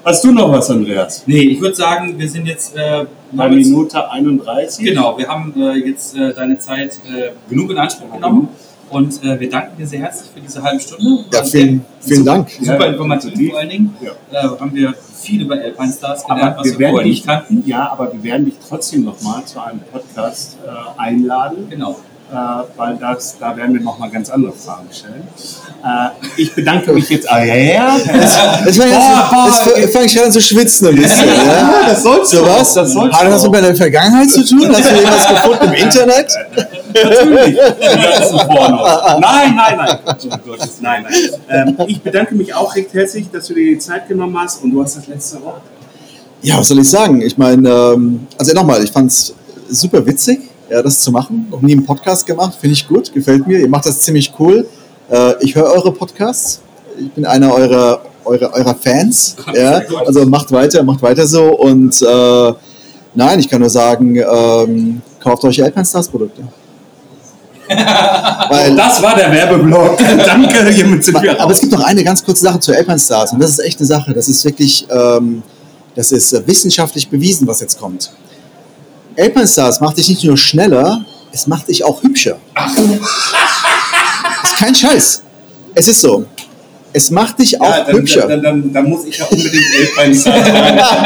[0.04, 1.24] Hast du noch was, Andreas?
[1.26, 4.84] Nee, ich würde sagen, wir sind jetzt äh, Bei Minute 31?
[4.84, 8.48] Genau, wir haben äh, jetzt äh, deine Zeit äh, genug in Anspruch genommen
[8.90, 11.24] und äh, wir danken dir sehr herzlich für diese halbe Stunde.
[11.32, 12.50] Ja, War vielen, vielen Dank.
[12.50, 13.50] Super Ja, informativ definitiv.
[13.52, 13.96] vor allen Dingen.
[14.02, 14.10] Ja.
[14.40, 17.16] Äh, haben wir viel über Alpine Stars gelernt, Aber was wir wir werden vorher dich,
[17.18, 17.62] nicht kannten.
[17.66, 21.66] ja, aber wir werden dich trotzdem nochmal zu einem Podcast äh, einladen.
[21.70, 21.96] Genau.
[22.32, 22.34] äh,
[22.76, 25.26] weil das, da werden wir nochmal ganz andere Fragen stellen.
[25.84, 26.10] Äh,
[26.40, 27.30] ich bedanke mich jetzt.
[27.30, 27.96] Ah, ja, ja.
[27.96, 28.36] Jetzt
[28.78, 28.94] fang ich,
[29.66, 31.26] jetzt, jetzt fang ich schon an zu schwitzen ein bisschen.
[31.26, 31.82] ja?
[31.88, 32.74] das sollst So was?
[32.74, 34.68] Das sollst Hat das du mit deiner Vergangenheit zu tun?
[34.72, 36.28] Hast du irgendwas gefunden im Internet?
[36.94, 37.56] Natürlich.
[39.20, 39.98] Nein, nein, nein.
[40.06, 41.14] Oh nein, nein.
[41.48, 44.70] Ähm, ich bedanke mich auch recht herzlich, dass du dir die Zeit genommen hast und
[44.70, 45.62] du hast das letzte Wort.
[46.42, 47.20] Ja, was soll ich sagen?
[47.20, 49.34] Ich meine, ähm, also nochmal, ich fand es
[49.68, 50.40] super witzig.
[50.70, 51.48] ja, das zu machen.
[51.50, 53.58] Noch nie einen Podcast gemacht, finde ich gut, gefällt mir.
[53.58, 54.66] Ihr macht das ziemlich cool.
[55.10, 56.60] Äh, ich höre eure Podcasts.
[56.98, 59.36] Ich bin einer eurer, eurer, eurer Fans.
[59.54, 59.82] Ja?
[60.06, 61.56] Also macht weiter, macht weiter so.
[61.58, 62.52] Und äh,
[63.14, 66.42] nein, ich kann nur sagen, ähm, kauft euch Alpenstars-Produkte.
[67.70, 69.98] Weil, Das war der Werbeblock.
[70.26, 73.32] Danke, hiermit sind wir aber es gibt noch eine ganz kurze Sache zu Alpenstars.
[73.32, 74.12] Und das ist echt eine Sache.
[74.12, 75.42] Das ist wirklich, ähm,
[75.94, 78.10] das ist äh, wissenschaftlich bewiesen, was jetzt kommt.
[79.16, 82.38] Alpenstars macht dich nicht nur schneller, es macht dich auch hübscher.
[84.42, 85.22] ist kein Scheiß.
[85.74, 86.24] Es ist so.
[86.92, 88.26] Es macht dich auch Ja, dann, hübscher.
[88.26, 90.44] dann, dann, dann muss ich ja unbedingt Elfbein sein,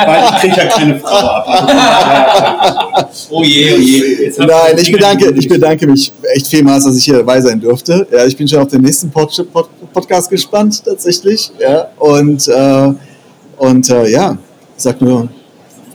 [0.06, 3.10] weil ich kriege ja keine Frau ab.
[3.30, 4.32] Oh je, oh je.
[4.38, 8.06] Nein, ich bedanke, ich bedanke mich echt vielmals, dass ich hier dabei sein durfte.
[8.10, 11.52] Ja, ich bin schon auf den nächsten Pod Pod Podcast gespannt, tatsächlich.
[11.60, 12.92] Ja, und äh,
[13.58, 14.36] und äh, ja,
[14.76, 15.28] ich sag nur,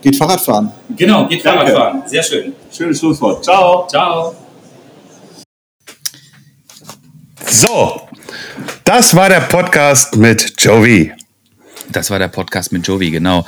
[0.02, 0.72] geht Fahrrad fahren.
[0.96, 1.72] Genau, geht Danke.
[1.72, 2.02] Fahrradfahren.
[2.06, 2.54] Sehr schön.
[2.72, 3.44] Schönes Schlusswort.
[3.44, 3.88] Ciao.
[3.88, 4.34] Ciao.
[7.48, 8.02] So,
[8.84, 11.14] das war der Podcast mit Joey.
[11.92, 13.46] Das war der Podcast mit Jovi, genau.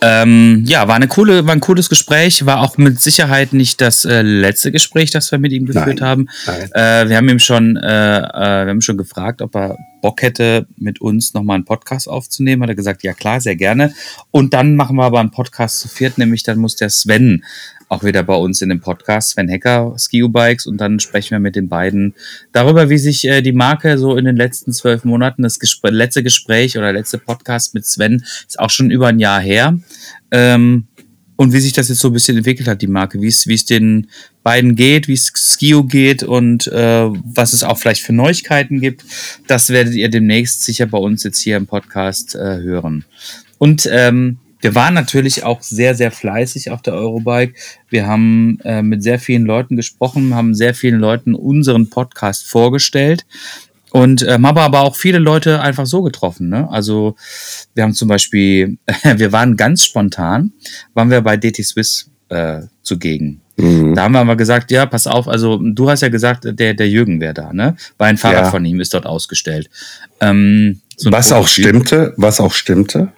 [0.00, 4.04] Ähm, ja, war, eine coole, war ein cooles Gespräch, war auch mit Sicherheit nicht das
[4.04, 6.28] äh, letzte Gespräch, das wir mit ihm geführt Nein, haben.
[6.46, 6.70] nein.
[6.72, 10.66] Äh, wir haben ihm schon, äh, äh, wir haben schon gefragt, ob er Bock hätte,
[10.76, 12.62] mit uns nochmal einen Podcast aufzunehmen.
[12.62, 13.92] Hat er gesagt, ja klar, sehr gerne.
[14.30, 17.44] Und dann machen wir aber einen Podcast zu viert, nämlich dann muss der Sven
[17.92, 21.56] auch wieder bei uns in dem Podcast, Sven Hecker, Ski-Bikes, und dann sprechen wir mit
[21.56, 22.14] den beiden
[22.50, 26.22] darüber, wie sich äh, die Marke so in den letzten zwölf Monaten, das Gespr letzte
[26.22, 29.78] Gespräch oder letzte Podcast mit Sven ist auch schon über ein Jahr her,
[30.30, 30.86] ähm,
[31.36, 33.54] und wie sich das jetzt so ein bisschen entwickelt hat, die Marke, wie es wie
[33.54, 34.06] es den
[34.42, 39.04] beiden geht, wie es Skio geht und äh, was es auch vielleicht für Neuigkeiten gibt,
[39.48, 43.04] das werdet ihr demnächst sicher bei uns jetzt hier im Podcast äh, hören.
[43.58, 47.54] Und ähm, wir waren natürlich auch sehr, sehr fleißig auf der Eurobike.
[47.90, 53.26] Wir haben äh, mit sehr vielen Leuten gesprochen, haben sehr vielen Leuten unseren Podcast vorgestellt
[53.90, 56.48] und ähm, haben aber auch viele Leute einfach so getroffen.
[56.48, 56.68] Ne?
[56.70, 57.16] Also
[57.74, 58.78] wir haben zum Beispiel,
[59.16, 60.52] wir waren ganz spontan,
[60.94, 63.40] waren wir bei DT Swiss äh, zugegen.
[63.56, 63.94] Mhm.
[63.94, 66.88] Da haben wir aber gesagt, ja, pass auf, also du hast ja gesagt, der, der
[66.88, 67.76] Jürgen wäre da, ne?
[67.98, 68.50] Weil ein Fahrrad Ja.
[68.50, 69.68] von ihm ist dort ausgestellt.
[70.20, 71.64] Ähm, so Was auch Prototyp.
[71.66, 73.12] stimmte, was auch stimmte.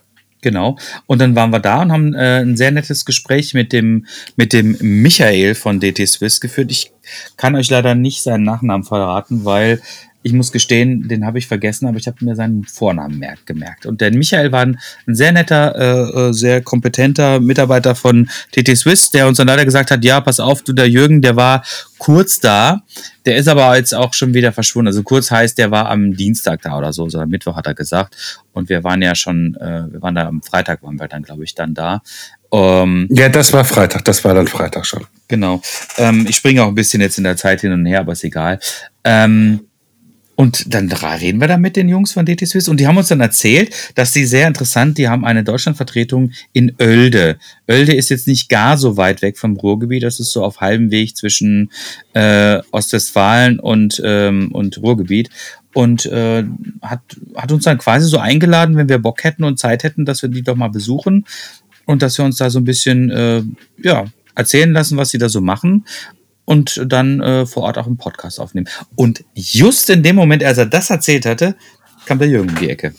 [0.44, 0.76] Genau.
[1.06, 4.04] Und dann waren wir da und haben äh, ein sehr nettes Gespräch mit dem,
[4.36, 6.70] mit dem Michael von DT Swiss geführt.
[6.70, 6.92] Ich
[7.38, 9.80] kann euch leider nicht seinen Nachnamen verraten, weil
[10.24, 13.84] ich muss gestehen, den habe ich vergessen, aber ich habe mir seinen Vornamen merk gemerkt.
[13.84, 18.74] Und der Michael war ein, ein sehr netter, äh, äh, sehr kompetenter Mitarbeiter von TT
[18.74, 21.62] Swiss, der uns dann leider gesagt hat, ja, pass auf, du, der Jürgen, der war
[21.98, 22.80] kurz da,
[23.26, 24.88] der ist aber jetzt auch schon wieder verschwunden.
[24.88, 28.42] Also kurz heißt, der war am Dienstag da oder so, sondern Mittwoch hat er gesagt.
[28.52, 31.44] Und wir waren ja schon, äh, wir waren da am Freitag, waren wir dann, glaube
[31.44, 32.00] ich, dann da.
[32.50, 35.04] Ähm, Ja, das war Freitag, das war dann Freitag schon.
[35.28, 35.60] Genau.
[35.98, 38.24] Ähm, ich springe auch ein bisschen jetzt in der Zeit hin und her, aber ist
[38.24, 38.58] egal.
[39.04, 39.60] Ähm,
[40.36, 43.08] und dann reden wir da mit den Jungs von DT Swiss und die haben uns
[43.08, 47.38] dann erzählt, dass die sehr interessant, die haben eine Deutschlandvertretung in Oelde.
[47.68, 50.90] Oelde ist jetzt nicht gar so weit weg vom Ruhrgebiet, das ist so auf halbem
[50.90, 51.70] Weg zwischen
[52.14, 55.30] äh, Ostwestfalen und, ähm, und Ruhrgebiet.
[55.72, 56.44] Und äh,
[56.82, 57.00] hat,
[57.34, 60.28] hat uns dann quasi so eingeladen, wenn wir Bock hätten und Zeit hätten, dass wir
[60.28, 61.26] die doch mal besuchen
[61.84, 63.42] und dass wir uns da so ein bisschen äh,
[63.82, 64.04] ja,
[64.36, 65.84] erzählen lassen, was sie da so machen
[66.44, 68.68] und dann äh, vor Ort auch einen Podcast aufnehmen.
[68.94, 71.54] Und just in dem Moment, als er das erzählt hatte,
[72.06, 72.94] kam der Jürgen um die Ecke.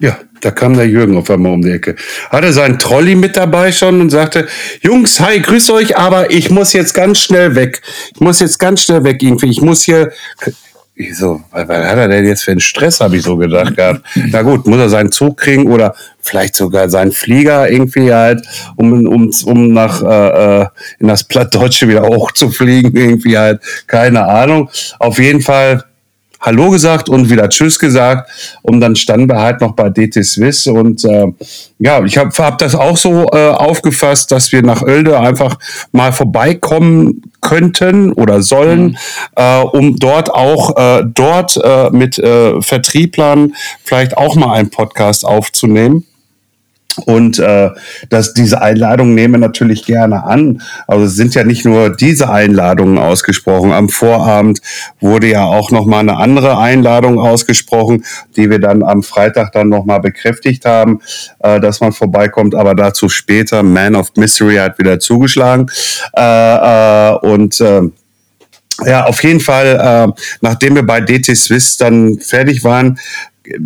[0.00, 1.96] Ja, da kam der Jürgen auf einmal um die Ecke.
[2.30, 4.46] Hatte seinen Trolley mit dabei schon und sagte,
[4.80, 7.82] Jungs, hi, grüß euch, aber ich muss jetzt ganz schnell weg.
[8.14, 9.50] Ich muss jetzt ganz schnell weg irgendwie.
[9.50, 10.12] Ich muss hier...
[11.00, 13.76] Ich so, was, was hat er denn jetzt für einen Stress, habe ich so gedacht
[13.76, 14.02] gehabt.
[14.30, 18.44] Na gut, muss er seinen Zug kriegen oder vielleicht sogar seinen Flieger irgendwie halt,
[18.74, 20.66] um, um, um nach äh, äh,
[20.98, 24.70] in das Plattdeutsche wieder hochzufliegen, irgendwie halt, keine Ahnung.
[24.98, 25.84] Auf jeden Fall
[26.40, 28.30] Hallo gesagt und wieder Tschüss gesagt.
[28.62, 30.66] Und dann standen wir halt noch bei DT Swiss.
[30.66, 31.26] Und äh,
[31.78, 35.58] ja, ich habe hab das auch so äh, aufgefasst, dass wir nach Oelde einfach
[35.90, 38.98] mal vorbeikommen könnten oder sollen,
[39.36, 45.24] äh, um dort auch äh, dort äh, mit äh, Vertrieblern vielleicht auch mal einen Podcast
[45.24, 46.04] aufzunehmen.
[46.98, 47.70] Und äh,
[48.08, 50.62] dass diese Einladungen nehmen natürlich gerne an.
[50.86, 53.72] Also es sind ja nicht nur diese Einladungen ausgesprochen.
[53.72, 54.60] Am Vorabend
[55.00, 58.04] wurde ja auch noch mal eine andere Einladung ausgesprochen,
[58.36, 61.00] die wir dann am Freitag dann noch mal bekräftigt haben,
[61.40, 62.54] äh, dass man vorbeikommt.
[62.54, 63.62] Aber dazu später.
[63.62, 65.70] Man of Mystery hat wieder zugeschlagen
[66.16, 67.82] äh, äh, und äh,
[68.86, 69.76] ja, auf jeden Fall,
[70.08, 72.98] äh, nachdem wir bei DT Swiss dann fertig waren,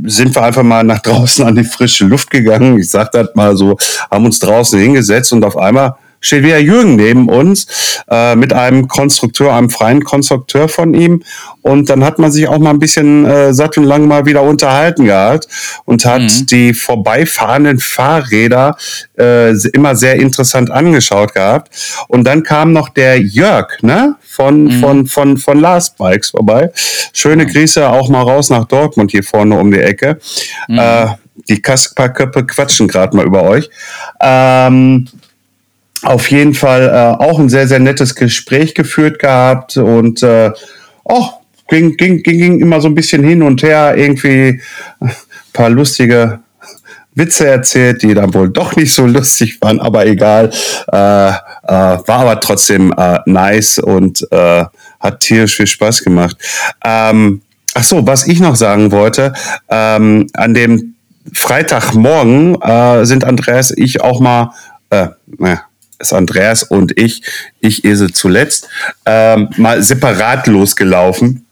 [0.07, 2.79] sind wir einfach mal nach draußen an die frische Luft gegangen.
[2.79, 3.77] Ich sag das mal so,
[4.11, 7.67] haben uns draußen hingesetzt und auf einmal steht wieder Jürgen neben uns
[8.11, 11.23] äh, mit einem Konstrukteur, einem freien Konstrukteur von ihm.
[11.61, 14.43] Und dann hat man sich auch mal ein bisschen äh, satt und lang mal wieder
[14.43, 15.47] unterhalten gehabt
[15.85, 16.47] und hat Mhm.
[16.47, 18.77] die vorbeifahrenden Fahrräder
[19.19, 21.71] äh, immer sehr interessant angeschaut gehabt.
[22.09, 24.17] Und dann kam noch der Jörg, ne?
[24.23, 26.71] Von, von, von, von Last Bikes vorbei.
[27.13, 30.19] Schöne Grüße auch mal raus nach Dortmund hier vorne um die Ecke.
[30.69, 31.07] Äh,
[31.49, 33.69] die Kasperköppe quatschen gerade mal über euch.
[34.21, 35.07] Ähm,
[36.03, 40.51] auf jeden Fall äh, auch ein sehr, sehr nettes Gespräch geführt gehabt und äh,
[41.05, 41.29] oh,
[41.69, 44.61] ging, ging, ging, ging immer so ein bisschen hin und her, irgendwie
[45.01, 45.13] ein
[45.53, 46.41] paar lustige
[47.15, 50.51] Witze erzählt, die dann wohl doch nicht so lustig waren, aber egal.
[50.91, 50.97] Äh,
[51.29, 51.33] äh,
[51.65, 54.65] war aber trotzdem äh, nice und äh,
[54.99, 56.37] hat tierisch viel Spaß gemacht.
[56.85, 57.43] Ähm,
[57.75, 59.35] ach so, was ich noch sagen wollte,
[59.69, 60.95] ähm, an dem
[61.35, 64.53] Freitagmorgen äh, sind Andreas ich auch mal,
[64.91, 65.63] äh, naja,
[66.03, 67.23] ist Andreas und ich,
[67.61, 68.69] ich Esel zuletzt,
[69.07, 71.47] ähm, mal separat losgelaufen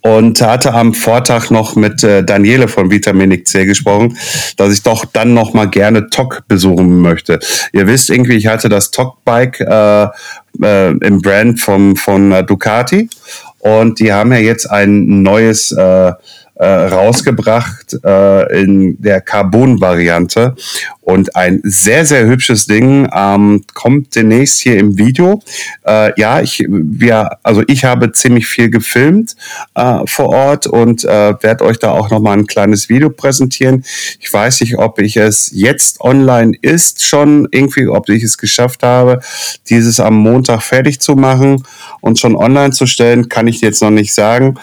[0.00, 4.16] und hatte am Vortag noch mit äh, Daniele von Vitaminik C gesprochen,
[4.56, 7.38] dass ich doch dann noch mal gerne TOC besuchen möchte.
[7.72, 10.06] Ihr wisst irgendwie, ich hatte das TOC-Bike äh,
[10.62, 13.08] äh, im Brand vom, von äh, Ducati
[13.58, 16.12] und die haben ja jetzt ein neues äh,
[16.58, 20.56] äh, rausgebracht äh, in der Carbon-Variante
[21.08, 25.40] und ein sehr, sehr hübsches Ding ähm, kommt demnächst hier im Video.
[25.86, 29.34] Äh, ja, ich, wir, also ich habe ziemlich viel gefilmt
[29.74, 33.84] äh, vor Ort und äh, werde euch da auch nochmal ein kleines Video präsentieren.
[34.20, 38.82] Ich weiß nicht, ob ich es jetzt online ist schon irgendwie, ob ich es geschafft
[38.82, 39.20] habe,
[39.70, 41.62] dieses am Montag fertig zu machen
[42.00, 44.58] und schon online zu stellen, kann ich jetzt noch nicht sagen.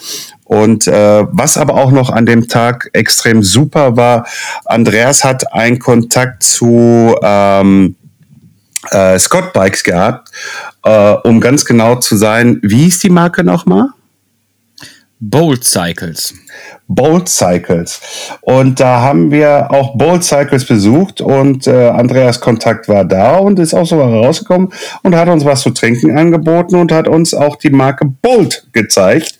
[0.46, 4.28] Und äh, was aber auch noch an dem Tag extrem super war,
[4.66, 7.96] Andreas hat einen Kontakt zu ähm,
[8.92, 10.30] äh, Scott Bikes gehabt,
[10.84, 12.60] äh, um ganz genau zu sein.
[12.62, 13.90] Wie hieß die Marke nochmal?
[15.20, 16.36] Bolt Cycles.
[16.88, 18.00] Bolt Cycles.
[18.42, 23.58] Und da haben wir auch Bolt Cycles besucht und äh, Andreas Kontakt war da und
[23.60, 24.72] ist auch sogar rausgekommen
[25.02, 29.40] und hat uns was zu trinken angeboten und hat uns auch die Marke Bolt gezeigt.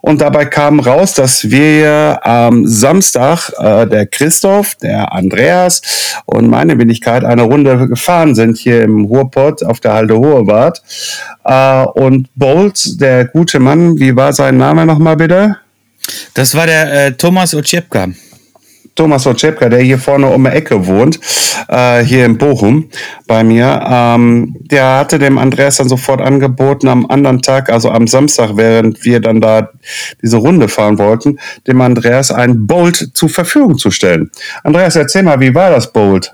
[0.00, 5.82] Und dabei kam raus, dass wir am Samstag, äh, der Christoph, der Andreas
[6.24, 10.82] und meine Wenigkeit eine Runde gefahren sind hier im Ruhrpott auf der Halde Hohebad.
[11.44, 15.56] Äh, und Bolt, der gute Mann, wie war sein Name nochmal bitte?
[16.34, 18.08] Das war der äh, Thomas Oczepka.
[18.98, 21.20] Thomas Oczepka, der hier vorne um die Ecke wohnt,
[21.68, 22.90] äh, hier in Bochum
[23.28, 28.08] bei mir, ähm, der hatte dem Andreas dann sofort angeboten, am anderen Tag, also am
[28.08, 29.70] Samstag, während wir dann da
[30.20, 31.38] diese Runde fahren wollten,
[31.68, 34.32] dem Andreas ein Bolt zur Verfügung zu stellen.
[34.64, 36.32] Andreas, erzähl mal, wie war das Bolt?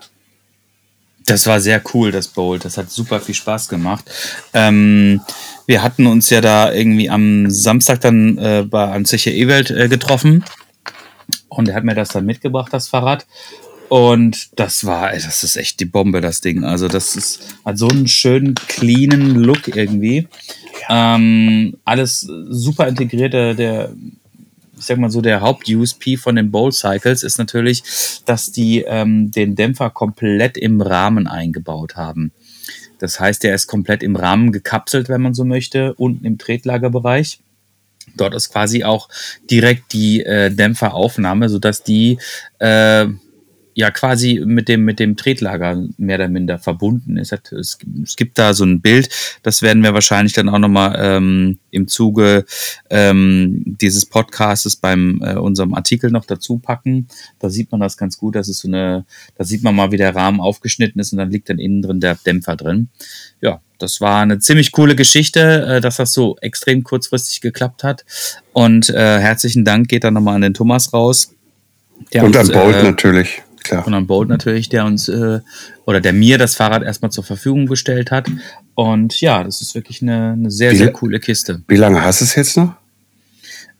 [1.27, 2.65] Das war sehr cool, das Bolt.
[2.65, 4.05] Das hat super viel Spaß gemacht.
[4.53, 5.21] Ähm,
[5.67, 9.89] wir hatten uns ja da irgendwie am Samstag dann äh, bei an Zeche Ewald äh,
[9.89, 10.45] getroffen.
[11.49, 13.27] Und er hat mir das dann mitgebracht, das Fahrrad.
[13.89, 16.65] Und das war, ey, das ist echt die Bombe, das Ding.
[16.65, 20.27] Also, das ist, hat so einen schönen, cleanen Look irgendwie.
[20.89, 23.33] Ähm, alles super integriert.
[23.35, 23.93] Der, der,
[24.85, 27.83] ich sag mal so, der Haupt-USP von den Bowl Cycles ist natürlich,
[28.27, 32.33] dass die ähm, den Dämpfer komplett im Rahmen eingebaut haben.
[32.99, 37.41] Das heißt, der ist komplett im Rahmen gekapselt, wenn man so möchte, unten im Tretlagerbereich.
[38.15, 39.09] Dort ist quasi auch
[39.51, 42.19] direkt die äh, Dämpferaufnahme, sodass die
[42.59, 43.07] äh,
[43.75, 47.33] ja quasi mit dem, mit dem Tretlager mehr oder minder verbunden ist.
[47.33, 49.09] Es, es gibt da so ein Bild,
[49.43, 52.45] das werden wir wahrscheinlich dann auch nochmal ähm, im Zuge
[52.91, 57.09] ähm, dieses Podcastes beim äh, unserem Artikel noch dazu packen.
[57.41, 58.37] Da sieht man das ganz gut.
[58.37, 59.05] Das ist so eine,
[59.37, 62.01] da sieht man mal, wie der Rahmen aufgeschnitten ist und dann liegt dann innen drin
[62.01, 62.89] der Dämpfer drin.
[63.41, 68.05] Ja, das war eine ziemlich coole Geschichte, äh, dass das so extrem kurzfristig geklappt hat.
[68.53, 71.35] Und äh, herzlichen Dank geht dann nochmal an den Thomas raus.
[72.13, 73.87] der Und an uns, Bolt äh, natürlich, klar.
[73.87, 75.41] und an Bolt natürlich, der uns äh,
[75.85, 78.31] oder der mir das Fahrrad erstmal zur Verfügung gestellt hat.
[78.75, 81.63] Und ja, das ist wirklich eine, eine sehr, Wie- sehr coole Kiste.
[81.67, 82.75] Wie lange hast du es jetzt noch?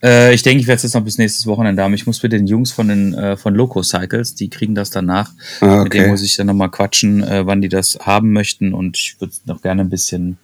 [0.03, 1.95] Äh, ich denke, ich werde es jetzt noch bis nächstes Wochenende haben.
[1.95, 5.31] Ich muss mit den Jungs von den äh, von Loco Cycles, die kriegen das danach.
[5.61, 6.11] Ah, Mit denen okay.
[6.11, 8.75] muss ich dann nochmal quatschen, äh, wann die das haben möchten.
[8.75, 10.37] Und ich würde noch gerne ein bisschen,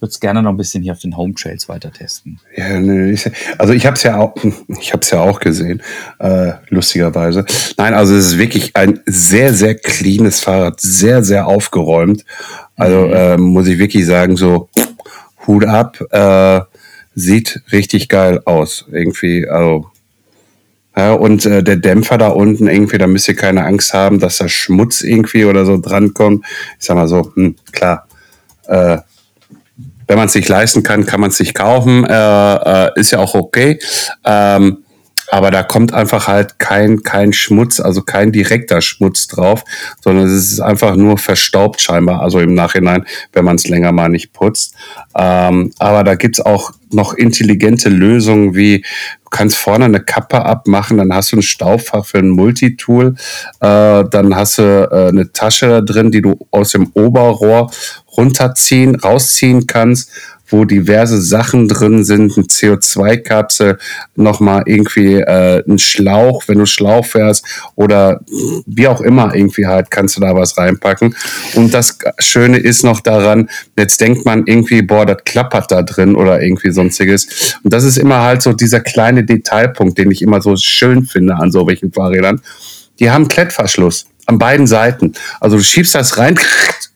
[0.00, 2.38] würde es gerne noch ein bisschen hier auf den Home Trails weiter testen.
[2.56, 2.66] Ja,
[3.58, 4.34] also ich habe es ja auch,
[4.80, 5.82] ich habe es ja auch gesehen,
[6.18, 7.44] äh, lustigerweise.
[7.76, 12.24] Nein, also es ist wirklich ein sehr, sehr cleanes Fahrrad, sehr, sehr aufgeräumt.
[12.76, 14.68] Also äh, muss ich wirklich sagen, so
[15.46, 16.60] Hut ab, äh,
[17.14, 18.86] sieht richtig geil aus.
[18.90, 19.86] Irgendwie, also
[20.96, 24.38] Ja, und äh, der Dämpfer da unten irgendwie, da müsst ihr keine Angst haben, dass
[24.38, 26.44] da Schmutz irgendwie oder so drankommt.
[26.78, 28.06] Ich sag mal so, hm, klar.
[28.66, 28.98] Äh,
[30.06, 32.04] wenn man es sich leisten kann, kann man es sich kaufen.
[32.04, 33.78] Äh, äh, ist ja auch okay.
[34.24, 34.83] Ähm,
[35.30, 39.64] aber da kommt einfach halt kein, kein Schmutz, also kein direkter Schmutz drauf,
[40.00, 44.08] sondern es ist einfach nur verstaubt scheinbar, also im Nachhinein, wenn man es länger mal
[44.08, 44.74] nicht putzt.
[45.16, 48.82] Ähm, aber da gibt's auch noch intelligente Lösungen wie,
[49.24, 53.16] du kannst vorne eine Kappe abmachen, dann hast du ein Staubfach für ein Multitool,
[53.60, 57.70] äh, dann hast du äh, eine Tasche da drin, die du aus dem Oberrohr
[58.16, 60.10] runterziehen, rausziehen kannst
[60.54, 63.76] wo diverse Sachen drin sind, eine CO2-Kapsel,
[64.14, 67.44] nochmal irgendwie äh, ein Schlauch, wenn du Schlauch fährst
[67.74, 68.20] oder
[68.66, 71.16] wie auch immer irgendwie halt, kannst du da was reinpacken.
[71.56, 76.14] Und das Schöne ist noch daran, jetzt denkt man irgendwie, boah, das klappert da drin
[76.14, 77.56] oder irgendwie sonstiges.
[77.64, 81.34] Und das ist immer halt so dieser kleine Detailpunkt, den ich immer so schön finde
[81.34, 82.40] an so welchen Fahrrädern.
[83.00, 85.14] Die haben Klettverschluss an beiden Seiten.
[85.40, 86.38] Also du schiebst das rein,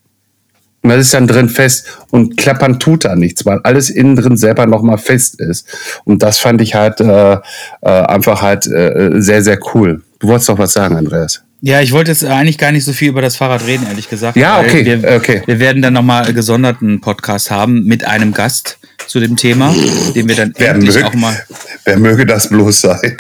[0.83, 4.37] und das ist dann drin fest und klappern tut da nichts, weil alles innen drin
[4.37, 5.67] selber nochmal fest ist.
[6.05, 7.39] Und das fand ich halt äh, äh,
[7.83, 10.03] einfach halt äh, sehr, sehr cool.
[10.21, 11.43] Du wolltest doch was sagen, Andreas.
[11.61, 14.37] Ja, ich wollte jetzt eigentlich gar nicht so viel über das Fahrrad reden, ehrlich gesagt.
[14.37, 14.85] Ja, okay.
[14.85, 15.43] Wir, okay.
[15.45, 19.75] wir werden dann nochmal gesonderten Podcast haben mit einem Gast zu dem Thema,
[20.15, 21.37] den wir dann wer endlich möge, auch mal.
[21.85, 23.17] Wer möge das bloß sein?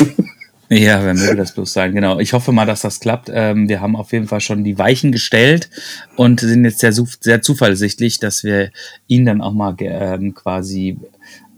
[0.70, 2.18] Ja, wer möge das bloß sein, genau.
[2.18, 3.30] Ich hoffe mal, dass das klappt.
[3.32, 5.70] Ähm, wir haben auf jeden Fall schon die Weichen gestellt
[6.16, 8.70] und sind jetzt sehr, sehr zuversichtlich, dass wir
[9.06, 10.98] ihn dann auch mal ähm, quasi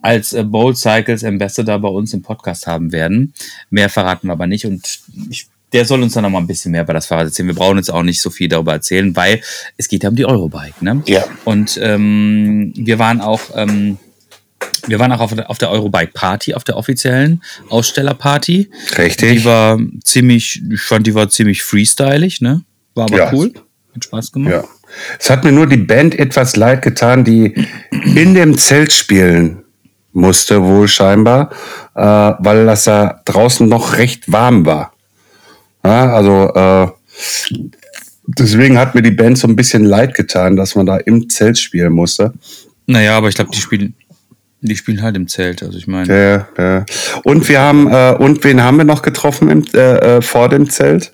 [0.00, 3.34] als äh, Bold Cycles Ambassador bei uns im Podcast haben werden.
[3.68, 6.72] Mehr verraten wir aber nicht und ich, der soll uns dann noch mal ein bisschen
[6.72, 7.48] mehr über das Fahrrad erzählen.
[7.48, 9.40] Wir brauchen jetzt auch nicht so viel darüber erzählen, weil
[9.76, 11.02] es geht ja um die Eurobike, ne?
[11.06, 11.24] Ja.
[11.44, 13.98] Und ähm, wir waren auch ähm,
[14.86, 18.70] wir waren auch auf der, auf der Eurobike Party, auf der offiziellen Ausstellerparty.
[18.98, 19.32] Richtig.
[19.38, 22.62] Die war ziemlich, ich fand, die war ziemlich freestylig, ne?
[22.94, 23.32] War aber Ja.
[23.32, 23.52] cool.
[23.94, 24.52] Hat Spaß gemacht.
[24.52, 24.64] Ja.
[25.18, 27.54] Es hat mir nur die Band etwas leid getan, die
[28.14, 29.62] in dem Zelt spielen
[30.12, 31.50] musste, wohl scheinbar,
[31.94, 34.92] äh, weil das da draußen noch recht warm war.
[35.84, 36.88] Ja, also äh,
[38.26, 41.58] deswegen hat mir die Band so ein bisschen leid getan, dass man da im Zelt
[41.58, 42.32] spielen musste.
[42.86, 43.94] Naja, aber ich glaube, die spielen,
[44.62, 45.62] die spielen halt im Zelt.
[45.62, 46.86] Also ich meine, Ja, ja.
[47.24, 50.68] Und wir haben äh, und wen haben wir noch getroffen im, äh, äh, vor dem
[50.68, 51.12] Zelt?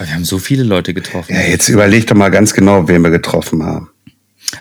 [0.00, 1.34] aber wir haben so viele Leute getroffen.
[1.34, 3.90] Ja, jetzt überleg doch mal ganz genau, wen wir getroffen haben.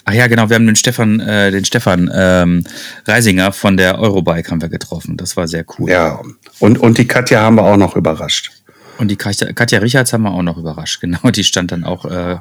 [0.03, 2.65] Ach ja, genau, wir haben den Stefan, äh, den Stefan ähm,
[3.05, 5.15] Reisinger von der Eurobike haben wir getroffen.
[5.15, 5.89] Das war sehr cool.
[5.89, 6.19] Ja,
[6.59, 8.51] und, und die Katja haben wir auch noch überrascht.
[8.97, 10.99] Und die Katja, Katja Richards haben wir auch noch überrascht.
[11.01, 12.37] Genau, die stand dann auch äh,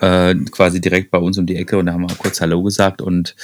[0.00, 3.02] äh, quasi direkt bei uns um die Ecke und da haben wir kurz Hallo gesagt.
[3.02, 3.34] Und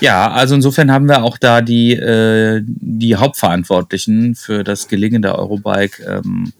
[0.00, 5.38] ja, also insofern haben wir auch da die, äh, die Hauptverantwortlichen für das Gelingen der
[5.38, 6.52] Eurobike ähm,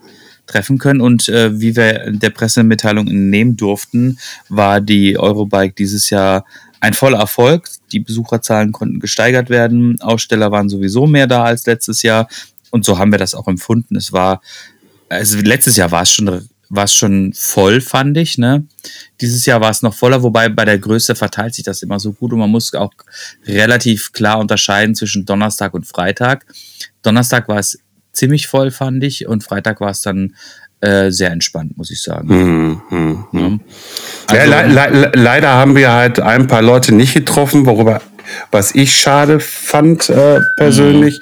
[0.47, 1.01] treffen können.
[1.01, 4.19] Und äh, wie wir der Pressemitteilung entnehmen durften,
[4.49, 6.45] war die Eurobike dieses Jahr
[6.81, 7.69] ein voller Erfolg.
[7.93, 10.01] Die Besucherzahlen konnten gesteigert werden.
[10.01, 12.29] Aussteller waren sowieso mehr da als letztes Jahr.
[12.71, 13.97] Und so haben wir das auch empfunden.
[13.97, 14.41] Es war,
[15.09, 18.39] also letztes Jahr war es schon, war es schon voll, fand ich.
[18.39, 18.65] Ne?
[19.21, 22.13] Dieses Jahr war es noch voller, wobei bei der Größe verteilt sich das immer so
[22.13, 22.93] gut und man muss auch
[23.47, 26.47] relativ klar unterscheiden zwischen Donnerstag und Freitag.
[27.03, 27.79] Donnerstag war es
[28.13, 30.35] ziemlich voll, fand ich, und Freitag war es dann
[30.81, 32.29] äh, sehr entspannt, muss ich sagen.
[32.29, 33.41] Hm, hm, hm.
[33.41, 33.61] Ne?
[34.33, 38.01] Ja, Also- le le leider haben wir halt ein paar Leute nicht getroffen, worüber
[38.51, 41.21] was ich schade fand äh, persönlich,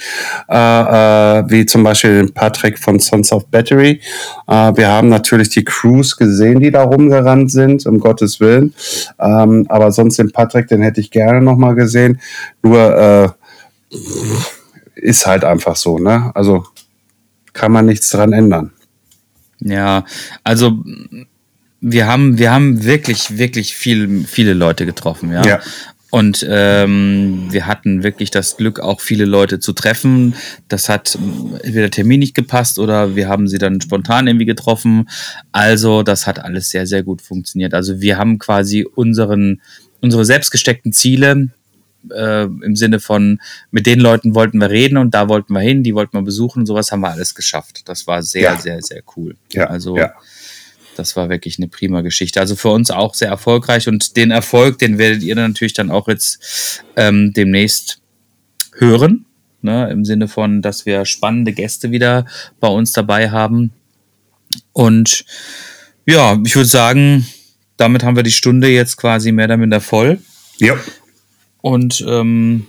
[0.48, 4.00] äh, äh, wie zum Beispiel den Patrick von Sons of Battery.
[4.46, 8.74] Äh, wir haben natürlich die Crews gesehen, die da rumgerannt sind, um Gottes Willen.
[9.18, 12.20] Ähm, aber sonst den Patrick, den hätte ich gerne noch mal gesehen.
[12.62, 13.28] Nur äh,
[14.96, 16.30] ist halt einfach so, ne?
[16.34, 16.64] Also
[17.52, 18.72] kann man nichts dran ändern.
[19.60, 20.04] Ja,
[20.44, 20.78] also
[21.80, 25.44] wir haben, wir haben wirklich, wirklich viel, viele Leute getroffen, ja.
[25.44, 25.60] Ja.
[26.10, 30.34] Und ähm, wir hatten wirklich das Glück, auch viele Leute zu treffen.
[30.68, 35.08] Das hat entweder der Termin nicht gepasst oder wir haben sie dann spontan irgendwie getroffen.
[35.52, 37.74] Also das hat alles sehr, sehr gut funktioniert.
[37.74, 39.60] Also wir haben quasi unseren,
[40.00, 41.50] unsere selbstgesteckten Ziele
[42.10, 43.40] äh, im Sinne von,
[43.70, 46.60] mit den Leuten wollten wir reden und da wollten wir hin, die wollten wir besuchen
[46.60, 47.82] und sowas haben wir alles geschafft.
[47.86, 48.58] Das war sehr, Ja.
[48.58, 49.36] sehr, sehr cool.
[49.52, 50.12] Ja, also ja.
[50.98, 52.40] Das war wirklich eine prima Geschichte.
[52.40, 55.90] Also für uns auch sehr erfolgreich und den Erfolg, den werdet ihr dann natürlich dann
[55.90, 58.00] auch jetzt ähm, demnächst
[58.74, 59.24] hören.
[59.60, 62.26] Ne, Im Sinne von, dass wir spannende Gäste wieder
[62.60, 63.72] bei uns dabei haben.
[64.72, 65.24] Und
[66.06, 67.26] ja, ich würde sagen,
[67.76, 70.20] damit haben wir die Stunde jetzt quasi mehr oder minder voll.
[70.58, 70.76] Ja.
[71.60, 72.66] Und ähm,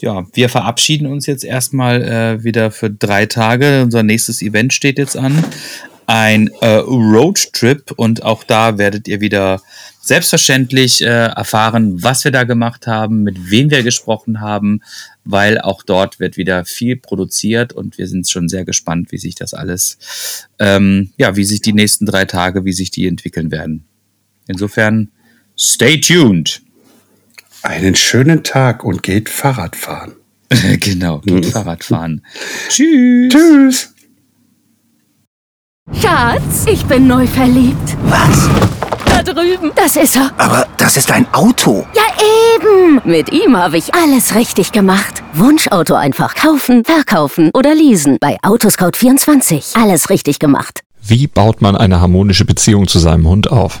[0.00, 3.82] ja, wir verabschieden uns jetzt erstmal äh, wieder für drei Tage.
[3.82, 5.44] Unser nächstes Event steht jetzt an.
[6.06, 9.62] Ein äh, Roadtrip und auch da werdet ihr wieder
[10.02, 14.80] selbstverständlich äh, erfahren, was wir da gemacht haben, mit wem wir gesprochen haben,
[15.24, 19.34] weil auch dort wird wieder viel produziert und wir sind schon sehr gespannt, wie sich
[19.34, 23.84] das alles, ähm, ja, wie sich die nächsten drei Tage, wie sich die entwickeln werden.
[24.48, 25.10] Insofern,
[25.56, 26.62] stay tuned.
[27.62, 30.16] Einen schönen Tag und geht Fahrrad fahren.
[30.80, 32.24] genau, geht Fahrrad fahren.
[32.68, 33.32] Tschüss.
[33.32, 33.94] Tschüss.
[36.00, 37.96] Schatz, ich bin neu verliebt.
[38.04, 38.48] Was?
[39.04, 39.72] Da drüben.
[39.74, 40.32] Das ist er.
[40.38, 41.86] Aber das ist ein Auto.
[41.94, 42.02] Ja,
[42.54, 43.00] eben.
[43.04, 45.22] Mit ihm habe ich alles richtig gemacht.
[45.34, 48.16] Wunschauto einfach kaufen, verkaufen oder leasen.
[48.20, 49.80] Bei Autoscout24.
[49.80, 50.80] Alles richtig gemacht.
[51.02, 53.80] Wie baut man eine harmonische Beziehung zu seinem Hund auf?